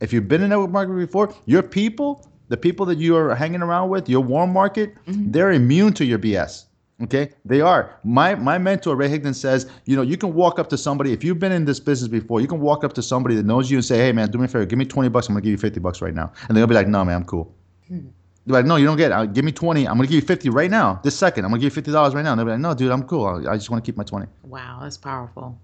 [0.00, 3.62] if you've been in network marketing before, your people, the people that you are hanging
[3.62, 5.30] around with, your warm market, mm-hmm.
[5.30, 6.64] they're immune to your BS.
[7.02, 7.98] Okay, they are.
[8.04, 11.24] My my mentor Ray Higdon says, you know, you can walk up to somebody if
[11.24, 12.42] you've been in this business before.
[12.42, 14.44] You can walk up to somebody that knows you and say, hey man, do me
[14.44, 15.26] a favor, give me twenty bucks.
[15.26, 17.24] I'm gonna give you fifty bucks right now, and they'll be like, no man, I'm
[17.24, 17.54] cool.
[17.88, 18.08] Hmm.
[18.50, 19.14] They're like, no, you don't get it.
[19.14, 19.86] Uh, Give me twenty.
[19.86, 21.44] I'm gonna give you fifty right now, this second.
[21.44, 22.32] I'm gonna give you fifty dollars right now.
[22.32, 23.26] And they'll be like, no, dude, I'm cool.
[23.26, 24.26] I, I just want to keep my twenty.
[24.42, 25.58] Wow, that's powerful.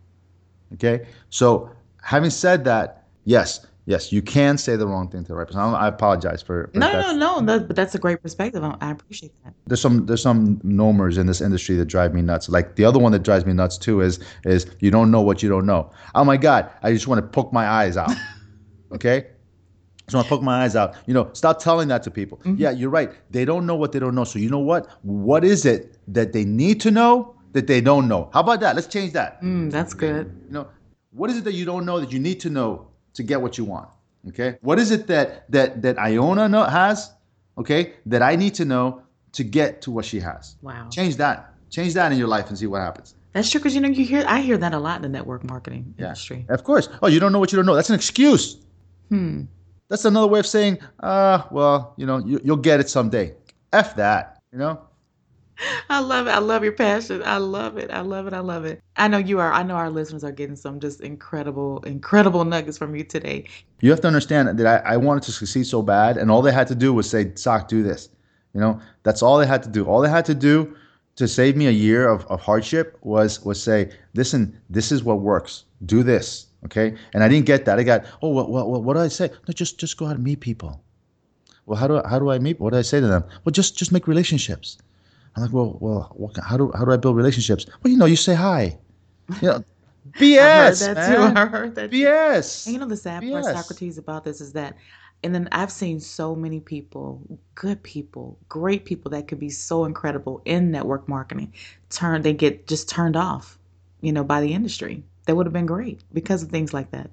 [0.74, 1.06] Okay.
[1.30, 1.70] So
[2.02, 5.60] having said that, yes, yes, you can say the wrong thing to the right person.
[5.60, 8.62] I, apologize for, for No, no, no, that, but that's a great perspective.
[8.62, 9.54] I, I appreciate that.
[9.66, 12.48] There's some there's some nomers in this industry that drive me nuts.
[12.48, 15.42] Like the other one that drives me nuts too is is you don't know what
[15.42, 15.90] you don't know.
[16.14, 18.12] Oh my God, I just want to poke my eyes out.
[18.92, 19.26] okay.
[20.06, 20.94] Just want to poke my eyes out.
[21.06, 22.40] You know, stop telling that to people.
[22.44, 23.10] Yeah, you're right.
[23.30, 24.24] They don't know what they don't know.
[24.24, 24.88] So you know what?
[25.02, 28.30] What is it that they need to know that they don't know?
[28.32, 28.76] How about that?
[28.76, 29.42] Let's change that.
[29.42, 30.26] Mm, that's good.
[30.46, 30.68] You know,
[31.10, 33.58] what is it that you don't know that you need to know to get what
[33.58, 33.88] you want?
[34.28, 34.58] Okay.
[34.60, 37.12] What is it that that that Iona know, has?
[37.58, 39.02] Okay, that I need to know
[39.32, 40.56] to get to what she has.
[40.62, 40.88] Wow.
[40.90, 41.52] Change that.
[41.70, 43.14] Change that in your life and see what happens.
[43.32, 45.42] That's true because you know you hear I hear that a lot in the network
[45.42, 46.06] marketing Yeah.
[46.06, 46.46] industry.
[46.48, 46.88] Of course.
[47.02, 47.74] Oh, you don't know what you don't know.
[47.74, 48.56] That's an excuse.
[49.08, 49.42] Hmm.
[49.88, 53.34] That's another way of saying, uh, well, you know, you, you'll get it someday.
[53.72, 54.42] F that.
[54.52, 54.80] You know.
[55.90, 56.30] I love it.
[56.30, 57.22] I love your passion.
[57.24, 57.90] I love it.
[57.90, 58.34] I love it.
[58.34, 58.82] I love it.
[58.96, 59.52] I know you are.
[59.52, 63.44] I know our listeners are getting some just incredible, incredible nuggets from you today.
[63.80, 66.52] You have to understand that I, I wanted to succeed so bad, and all they
[66.52, 68.10] had to do was say, "Sock, do this."
[68.54, 69.84] You know, that's all they had to do.
[69.84, 70.74] All they had to do
[71.16, 75.20] to save me a year of, of hardship was was say, "Listen, this is what
[75.20, 75.64] works.
[75.84, 77.78] Do this." Okay, and I didn't get that.
[77.78, 80.16] I got, "Oh, what what what, what do I say?" No, just just go out
[80.16, 80.82] and meet people.
[81.66, 82.60] Well, how do I, how do I meet?
[82.60, 83.24] What do I say to them?
[83.44, 84.78] Well, just just make relationships.
[85.36, 87.66] I'm like, well, well, what, how do how do I build relationships?
[87.82, 88.78] Well, you know, you say hi.
[89.42, 89.64] You know,
[90.12, 91.34] BS, I heard that man.
[91.34, 91.40] too.
[91.40, 91.90] I heard that.
[91.90, 91.96] too.
[91.96, 92.66] BS.
[92.66, 94.76] And you know the sad part, Socrates, about this is that,
[95.22, 97.20] and then I've seen so many people,
[97.54, 101.52] good people, great people that could be so incredible in network marketing,
[101.90, 103.58] turn they get just turned off,
[104.00, 105.02] you know, by the industry.
[105.26, 107.10] That would have been great because of things like that.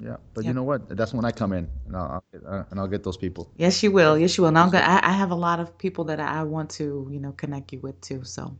[0.00, 0.88] Yeah, but you know what?
[0.96, 3.50] That's when I come in, and I'll, uh, and I'll get those people.
[3.56, 4.18] Yes, you will.
[4.18, 4.48] Yes, you will.
[4.48, 7.20] And I'm gonna, I, I have a lot of people that I want to, you
[7.20, 8.24] know, connect you with too.
[8.24, 8.56] So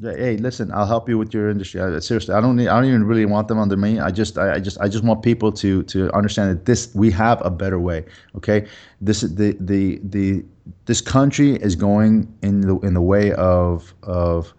[0.00, 1.80] Yeah, hey, listen, I'll help you with your industry.
[1.80, 4.00] I, seriously, I don't need, I don't even really want them under me.
[4.00, 7.10] I just, I, I just, I just want people to to understand that this we
[7.12, 8.04] have a better way.
[8.36, 8.68] Okay,
[9.00, 10.44] this is the the the
[10.86, 14.54] this country is going in the in the way of of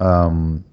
[0.00, 0.64] um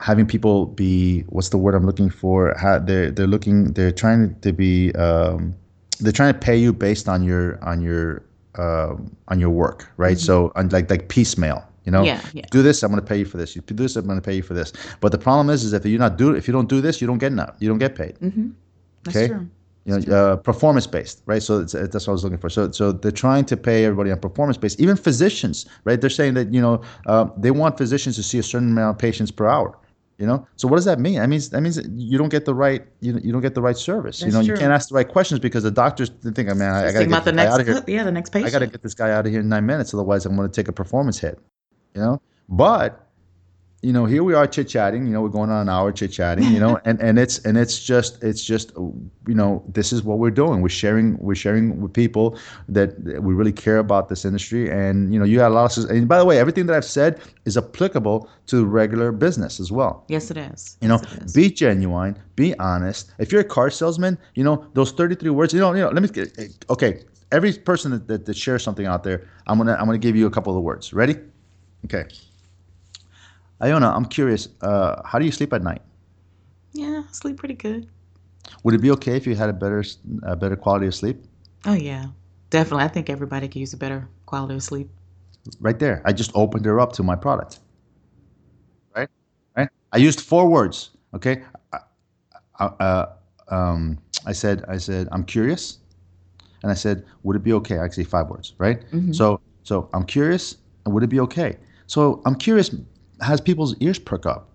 [0.00, 2.54] having people be what's the word I'm looking for?
[2.58, 5.54] How they're they're looking they're trying to be um,
[6.00, 8.22] they're trying to pay you based on your on your
[8.56, 10.18] um, on your work, right?
[10.18, 12.02] So on like like piecemeal, you know.
[12.02, 12.46] Yeah, yeah.
[12.50, 13.54] Do this, I'm going to pay you for this.
[13.54, 14.72] You do this, I'm going to pay you for this.
[15.00, 17.06] But the problem is, is if you're not do if you don't do this, you
[17.06, 17.54] don't get enough.
[17.60, 18.16] You don't get paid.
[19.04, 19.28] that's Okay.
[19.28, 19.48] true.
[19.86, 21.42] You know, uh, performance based, right?
[21.42, 22.50] So it's, that's what I was looking for.
[22.50, 24.78] So, so they're trying to pay everybody on performance based.
[24.78, 25.98] Even physicians, right?
[25.98, 28.98] They're saying that you know uh, they want physicians to see a certain amount of
[28.98, 29.76] patients per hour.
[30.20, 31.14] You know, so what does that mean?
[31.14, 33.62] That means that means that you don't get the right you, you don't get the
[33.62, 34.20] right service.
[34.20, 34.52] you know, true.
[34.52, 36.98] you can't ask the right questions because the doctors think, oh, man, I, I got
[36.98, 37.96] to get about the this guy next, out of here.
[37.96, 38.48] yeah, the next patient.
[38.48, 40.46] I got to get this guy out of here in nine minutes, otherwise I'm going
[40.46, 41.38] to take a performance hit.
[41.94, 43.09] You know, but
[43.82, 45.06] you know, here we are chit chatting.
[45.06, 46.44] You know, we're going on an hour chit chatting.
[46.44, 50.18] You know, and and it's and it's just it's just you know this is what
[50.18, 50.60] we're doing.
[50.60, 54.70] We're sharing we're sharing with people that, that we really care about this industry.
[54.70, 56.84] And you know, you got a lot of and by the way, everything that I've
[56.84, 60.04] said is applicable to regular business as well.
[60.08, 60.76] Yes, it is.
[60.82, 63.12] You know, Yes, be genuine, be honest.
[63.18, 65.54] If you're a car salesman, you know those 33 words.
[65.54, 65.88] You know, you know.
[65.88, 67.02] Let me get okay.
[67.32, 70.26] Every person that, that, that shares something out there, I'm gonna I'm gonna give you
[70.26, 70.92] a couple of words.
[70.92, 71.16] Ready?
[71.86, 72.04] Okay.
[73.62, 74.48] Iona, I'm curious.
[74.62, 75.82] Uh, how do you sleep at night?
[76.72, 77.88] yeah, I sleep pretty good.
[78.62, 79.84] Would it be okay if you had a better
[80.22, 81.24] a better quality of sleep?
[81.66, 82.06] Oh yeah,
[82.50, 82.84] definitely.
[82.84, 84.88] I think everybody could use a better quality of sleep.
[85.60, 86.02] Right there.
[86.04, 87.60] I just opened her up to my product.
[88.94, 89.08] Right?
[89.56, 89.68] Right?
[89.92, 90.90] I used four words.
[91.14, 91.42] Okay.
[91.72, 91.78] I,
[92.58, 93.06] I, uh,
[93.48, 95.78] um, I said, I said, I'm curious,
[96.62, 97.78] and I said, would it be okay?
[97.78, 98.54] Actually, five words.
[98.58, 98.82] Right?
[99.12, 101.56] So, so I'm curious, and would it be okay?
[101.86, 102.74] So I'm curious
[103.22, 104.48] has people's ears perk up.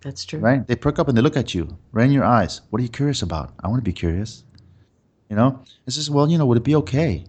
[0.00, 0.38] That's true.
[0.38, 0.66] right?
[0.66, 2.60] They perk up and they look at you right in your eyes.
[2.70, 3.52] What are you curious about?
[3.62, 4.44] I want to be curious.
[5.28, 7.24] You know, it's just well, you know, would it be okay?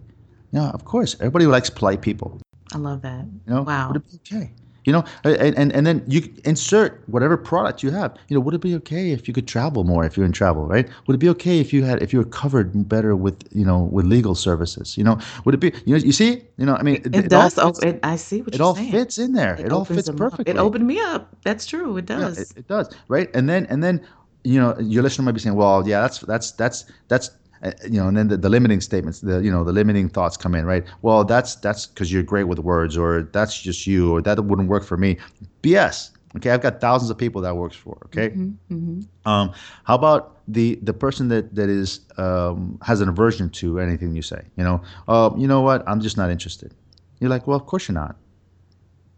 [0.52, 1.14] Yeah, of course.
[1.20, 2.40] Everybody likes polite people.
[2.72, 3.24] I love that.
[3.46, 3.88] You know, wow.
[3.88, 4.52] would it be okay?
[4.84, 8.16] You know, and, and and then you insert whatever product you have.
[8.28, 10.66] You know, would it be okay if you could travel more if you're in travel,
[10.66, 10.88] right?
[11.06, 13.80] Would it be okay if you had if you were covered better with you know
[13.92, 14.96] with legal services?
[14.96, 17.50] You know, would it be you know you see you know I mean It, all
[17.50, 17.54] does.
[17.54, 18.90] fits- op- it, I see what it all saying.
[18.90, 19.54] fits in there.
[19.60, 20.16] It, all fits up.
[20.16, 20.50] perfectly.
[20.50, 21.36] It opened me up.
[21.44, 21.96] That's true.
[21.98, 22.38] It Yeah, does.
[22.38, 23.28] it, it does, right?
[23.34, 24.00] And then and then
[24.44, 27.30] you know your listener might be saying, well, yeah, that's that's that's that's
[27.62, 30.36] uh, you know, and then the, the limiting statements, the you know the limiting thoughts
[30.36, 30.84] come in, right?
[31.02, 34.68] Well, that's that's because you're great with words, or that's just you, or that wouldn't
[34.68, 35.18] work for me.
[35.62, 36.10] BS.
[36.36, 37.98] Okay, I've got thousands of people that works for.
[38.06, 39.52] Okay, Mm-hmm, um,
[39.84, 44.22] how about the the person that that is um, has an aversion to anything you
[44.22, 44.42] say?
[44.56, 45.82] You know, uh, you know what?
[45.88, 46.72] I'm just not interested.
[47.18, 48.16] You're like, well, of course you're not.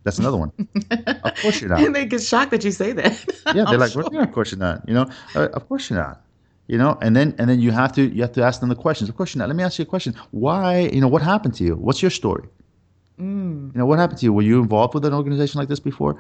[0.05, 0.51] That's another one.
[0.91, 3.25] of course you're not and they get shocked that you say that.
[3.55, 4.03] yeah, they're I'm like, sure.
[4.03, 4.89] well, yeah, of course you're not.
[4.89, 6.23] You know, uh, of course you're not.
[6.73, 8.75] You know, and then and then you have to you have to ask them the
[8.75, 9.11] questions.
[9.11, 9.41] the question.
[9.41, 10.15] Let me ask you a question.
[10.31, 10.89] Why?
[10.95, 11.75] You know, what happened to you?
[11.75, 12.49] What's your story?
[13.21, 13.75] Mm.
[13.75, 14.33] You know, what happened to you?
[14.33, 16.17] Were you involved with an organization like this before?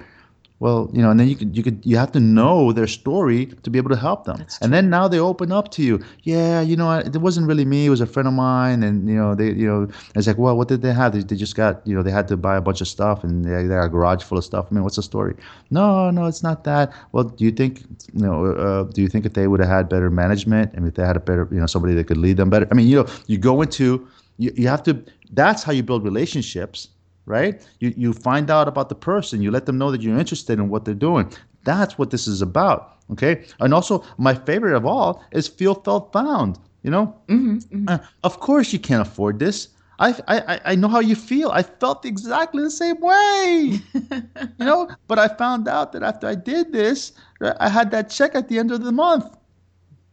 [0.63, 3.47] Well, you know, and then you could you could you have to know their story
[3.65, 4.47] to be able to help them.
[4.61, 5.99] And then now they open up to you.
[6.23, 7.87] Yeah, you know, it wasn't really me.
[7.87, 10.57] It was a friend of mine, and you know, they you know, it's like, well,
[10.57, 11.15] what did they have?
[11.15, 13.45] They, they just got you know, they had to buy a bunch of stuff, and
[13.45, 14.69] they, they got a garage full of stuff.
[14.71, 15.35] I mean, what's the story?
[15.73, 16.93] No, no, it's not that.
[17.11, 17.81] Well, do you think
[18.15, 18.55] you know?
[18.55, 21.17] Uh, do you think if they would have had better management, and if they had
[21.17, 22.69] a better, you know, somebody that could lead them better?
[22.71, 24.07] I mean, you know, you go into
[24.39, 25.03] you, you have to.
[25.33, 26.87] That's how you build relationships
[27.27, 27.61] right?
[27.81, 30.69] You you find out about the person, you let them know that you're interested in
[30.69, 31.33] what they're doing.
[31.65, 33.45] That's what this is about, okay?
[33.61, 36.59] And also, my favorite of all is feel, felt, found.
[36.83, 39.69] You know, Mm-hmm, Uh, of course you can't afford this.
[40.01, 41.51] I, I I- I know how you feel.
[41.51, 43.79] I felt exactly the same way.
[44.59, 47.13] you know, but I found out that after I did this,
[47.61, 49.27] I had that check at the end of the month.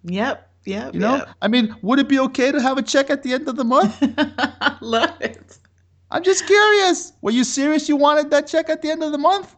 [0.04, 0.46] Yep.
[0.66, 0.94] Yep.
[0.94, 1.30] You know, yep.
[1.42, 3.64] I mean, would it be okay to have a check at the end of the
[3.64, 3.98] month?
[4.62, 5.58] I love it.
[6.12, 7.14] I'm just curious.
[7.22, 7.88] Were you serious?
[7.88, 9.56] You wanted that check at the end of the month?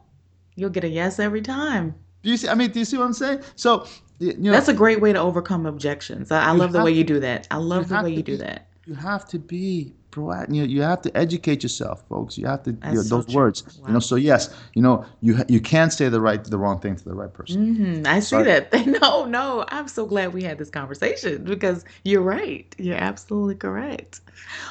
[0.56, 1.96] You'll get a yes every time.
[2.24, 2.48] Do you see?
[2.50, 3.42] I mean, do you see what I'm saying?
[3.56, 3.88] So,
[4.20, 6.32] you know, That's a great way to overcome objections.
[6.32, 7.48] I, I love the way you do that.
[7.50, 8.68] I love the way to you do that.
[8.86, 10.56] you have to be proactive.
[10.56, 12.38] You, you have to educate yourself, folks.
[12.38, 13.36] You have to you know, so those true.
[13.36, 13.80] words.
[13.88, 16.96] You know, so yes, you know, you you can't say the right the wrong thing
[16.96, 17.76] to the right person.
[17.76, 18.72] hmm I see that.
[19.02, 19.66] No, no.
[19.70, 22.74] I'm so glad we had this conversation because you're right.
[22.78, 24.22] You're absolutely correct.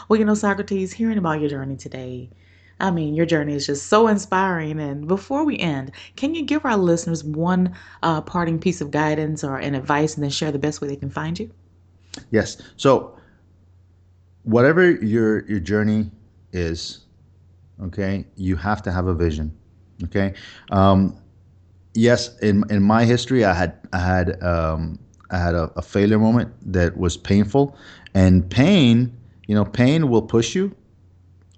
[0.08, 2.30] Well, you know, Socrates, hearing about your journey today,
[2.80, 4.80] I mean, your journey is just so inspiring.
[4.80, 9.44] And before we end, can you give our listeners one uh, parting piece of guidance
[9.44, 11.50] or an advice and then share the best way they can find you?
[12.30, 12.60] Yes.
[12.76, 13.16] So,
[14.44, 16.10] whatever your your journey
[16.52, 17.06] is,
[17.82, 19.56] okay, you have to have a vision.
[20.04, 20.34] Okay.
[20.70, 21.16] Um,
[21.94, 24.98] yes, in in my history, I had I had um,
[25.30, 27.76] I had a, a failure moment that was painful,
[28.14, 29.16] and pain,
[29.46, 30.74] you know, pain will push you.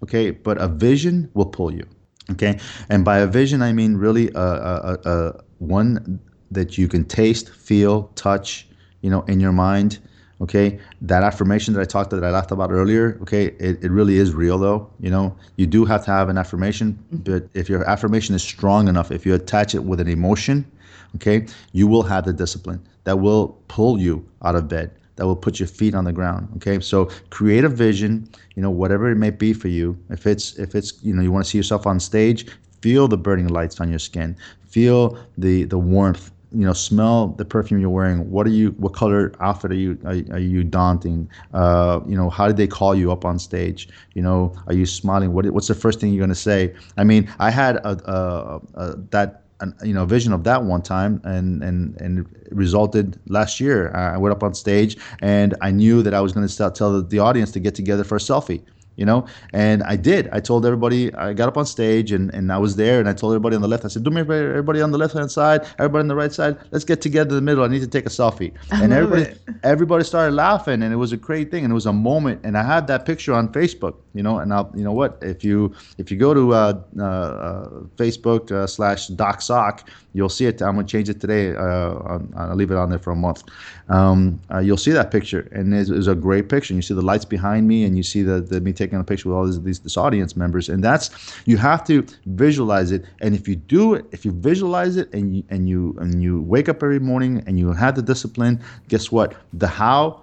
[0.02, 1.84] Okay, but a vision will pull you.
[2.30, 2.58] Okay,
[2.88, 6.20] and by a vision, I mean really a, a, a, a one
[6.50, 8.68] that you can taste, feel, touch,
[9.00, 9.98] you know, in your mind.
[10.42, 13.16] Okay, that affirmation that I talked that I laughed about earlier.
[13.22, 14.90] Okay, it, it really is real though.
[14.98, 17.18] You know, you do have to have an affirmation, mm-hmm.
[17.18, 20.68] but if your affirmation is strong enough, if you attach it with an emotion,
[21.14, 25.36] okay, you will have the discipline that will pull you out of bed, that will
[25.36, 26.48] put your feet on the ground.
[26.56, 28.28] Okay, so create a vision.
[28.56, 29.96] You know, whatever it may be for you.
[30.10, 32.46] If it's if it's you know you want to see yourself on stage,
[32.80, 34.36] feel the burning lights on your skin,
[34.66, 38.30] feel the the warmth you know smell the perfume you're wearing.
[38.30, 41.28] What are you what color outfit are you are, are you daunting?
[41.52, 43.88] Uh, you know how did they call you up on stage?
[44.14, 45.32] You know are you smiling?
[45.32, 46.74] What, what's the first thing you're going to say?
[46.96, 50.82] I mean i had a, a, a that an, you know vision of that one
[50.82, 53.94] time and and and it resulted last year.
[53.94, 57.18] I went up on stage and i knew that i was going to tell the
[57.18, 58.62] audience to get together for a selfie
[58.96, 59.26] you know?
[59.52, 60.28] And i did.
[60.32, 63.12] I told everybody i got up on stage and, and i was there and i
[63.12, 65.14] told everybody on the left i said do me a favor, everybody on the left
[65.14, 67.64] hand side everybody on the right side let's get together in the middle.
[67.64, 68.52] I need to take a selfie.
[68.70, 69.38] I and everybody it.
[69.62, 72.40] everybody started laughing and it was a great thing and it was a moment.
[72.44, 74.38] And i had that picture on facebook you know?
[74.38, 75.18] And i'll you know what?
[75.22, 80.46] If you if you go to uh, uh, uh, facebook uh, slash docsoc you'll see
[80.46, 83.10] it i'm going to change it today uh, I'll, I'll leave it on there for
[83.10, 83.44] a month
[83.88, 86.94] um, uh, you'll see that picture and it's, it's a great picture and you see
[86.94, 89.46] the lights behind me and you see the, the me taking a picture with all
[89.46, 91.10] these, these this audience members and that's
[91.46, 95.36] you have to visualize it and if you do it if you visualize it and
[95.36, 99.10] you and you and you wake up every morning and you have the discipline guess
[99.10, 100.22] what the how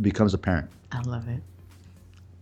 [0.00, 1.42] becomes apparent I love it.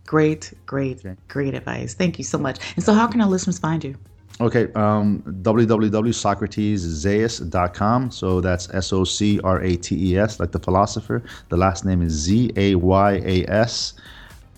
[0.05, 1.93] Great, great, great advice.
[1.93, 2.59] Thank you so much.
[2.75, 3.95] And so, how can our listeners find you?
[4.41, 8.11] Okay, um, www.socrateszayas.com.
[8.11, 11.21] So that's S O C R A T E S, like the philosopher.
[11.49, 13.93] The last name is Z A Y A S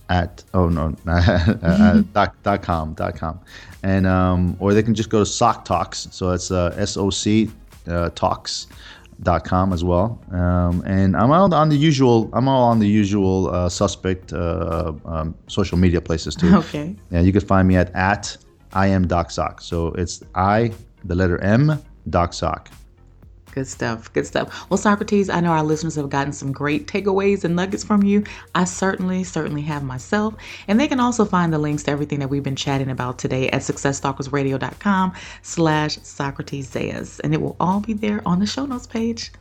[0.09, 3.39] at oh no uh, dot, dot com dot com
[3.84, 7.49] and um, or they can just go to soc talks so that's uh, s-o-c
[7.88, 8.67] uh, talks
[9.21, 12.88] dot com as well um, and i'm all on the usual i'm all on the
[12.88, 16.95] usual uh, suspect uh, um, social media places too Okay.
[17.11, 18.36] yeah you can find me at at
[18.74, 20.71] i am doc soc so it's i
[21.05, 22.69] the letter m doc soc
[23.53, 24.11] Good stuff.
[24.13, 24.67] Good stuff.
[24.71, 28.24] Well, Socrates, I know our listeners have gotten some great takeaways and nuggets from you.
[28.55, 30.34] I certainly, certainly have myself.
[30.67, 33.49] And they can also find the links to everything that we've been chatting about today
[33.51, 35.13] at successstalkersradio.com
[35.43, 37.21] slash Socrates Zayas.
[37.24, 39.32] And it will all be there on the show notes page.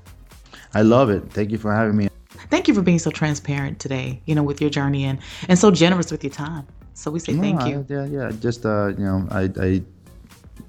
[0.75, 2.09] i love it thank you for having me
[2.53, 5.71] Thank you for being so transparent today, you know, with your journey and, and so
[5.71, 6.67] generous with your time.
[6.93, 7.87] So we say thank you.
[7.89, 8.31] I- yeah, yeah.
[8.41, 9.83] Just uh, you know, I, I,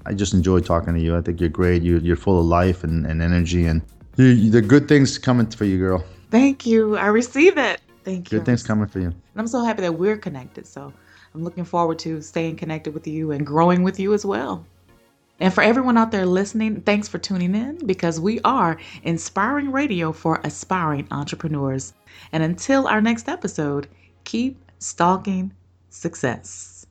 [0.06, 1.14] I just enjoy talking to you.
[1.14, 1.82] I think you're great.
[1.82, 3.82] You, you're full of life and, and energy, and
[4.16, 6.02] you, you, the good things coming for you, girl.
[6.30, 6.96] Thank you.
[6.96, 7.82] I receive it.
[8.02, 8.38] Thank you.
[8.38, 9.08] Good things coming for you.
[9.08, 10.66] And I'm so happy that we're connected.
[10.66, 10.90] So
[11.34, 14.64] I'm looking forward to staying connected with you and growing with you as well.
[15.40, 20.12] And for everyone out there listening, thanks for tuning in because we are inspiring radio
[20.12, 21.92] for aspiring entrepreneurs.
[22.32, 23.88] And until our next episode,
[24.24, 25.52] keep stalking
[25.90, 26.86] success.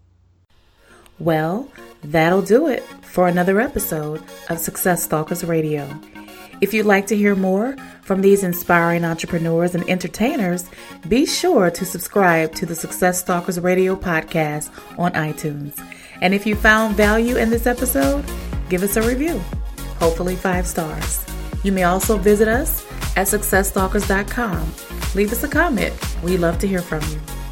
[1.19, 1.69] Well,
[2.03, 5.87] that'll do it for another episode of Success Stalkers Radio.
[6.59, 10.69] If you'd like to hear more from these inspiring entrepreneurs and entertainers,
[11.07, 15.77] be sure to subscribe to the Success Stalkers Radio podcast on iTunes.
[16.23, 18.23] And if you found value in this episode,
[18.69, 19.39] give us a review,
[19.99, 21.23] hopefully five stars.
[21.63, 22.85] You may also visit us
[23.17, 24.73] at successstalkers.com.
[25.15, 25.93] Leave us a comment.
[26.23, 27.42] We love to hear from you.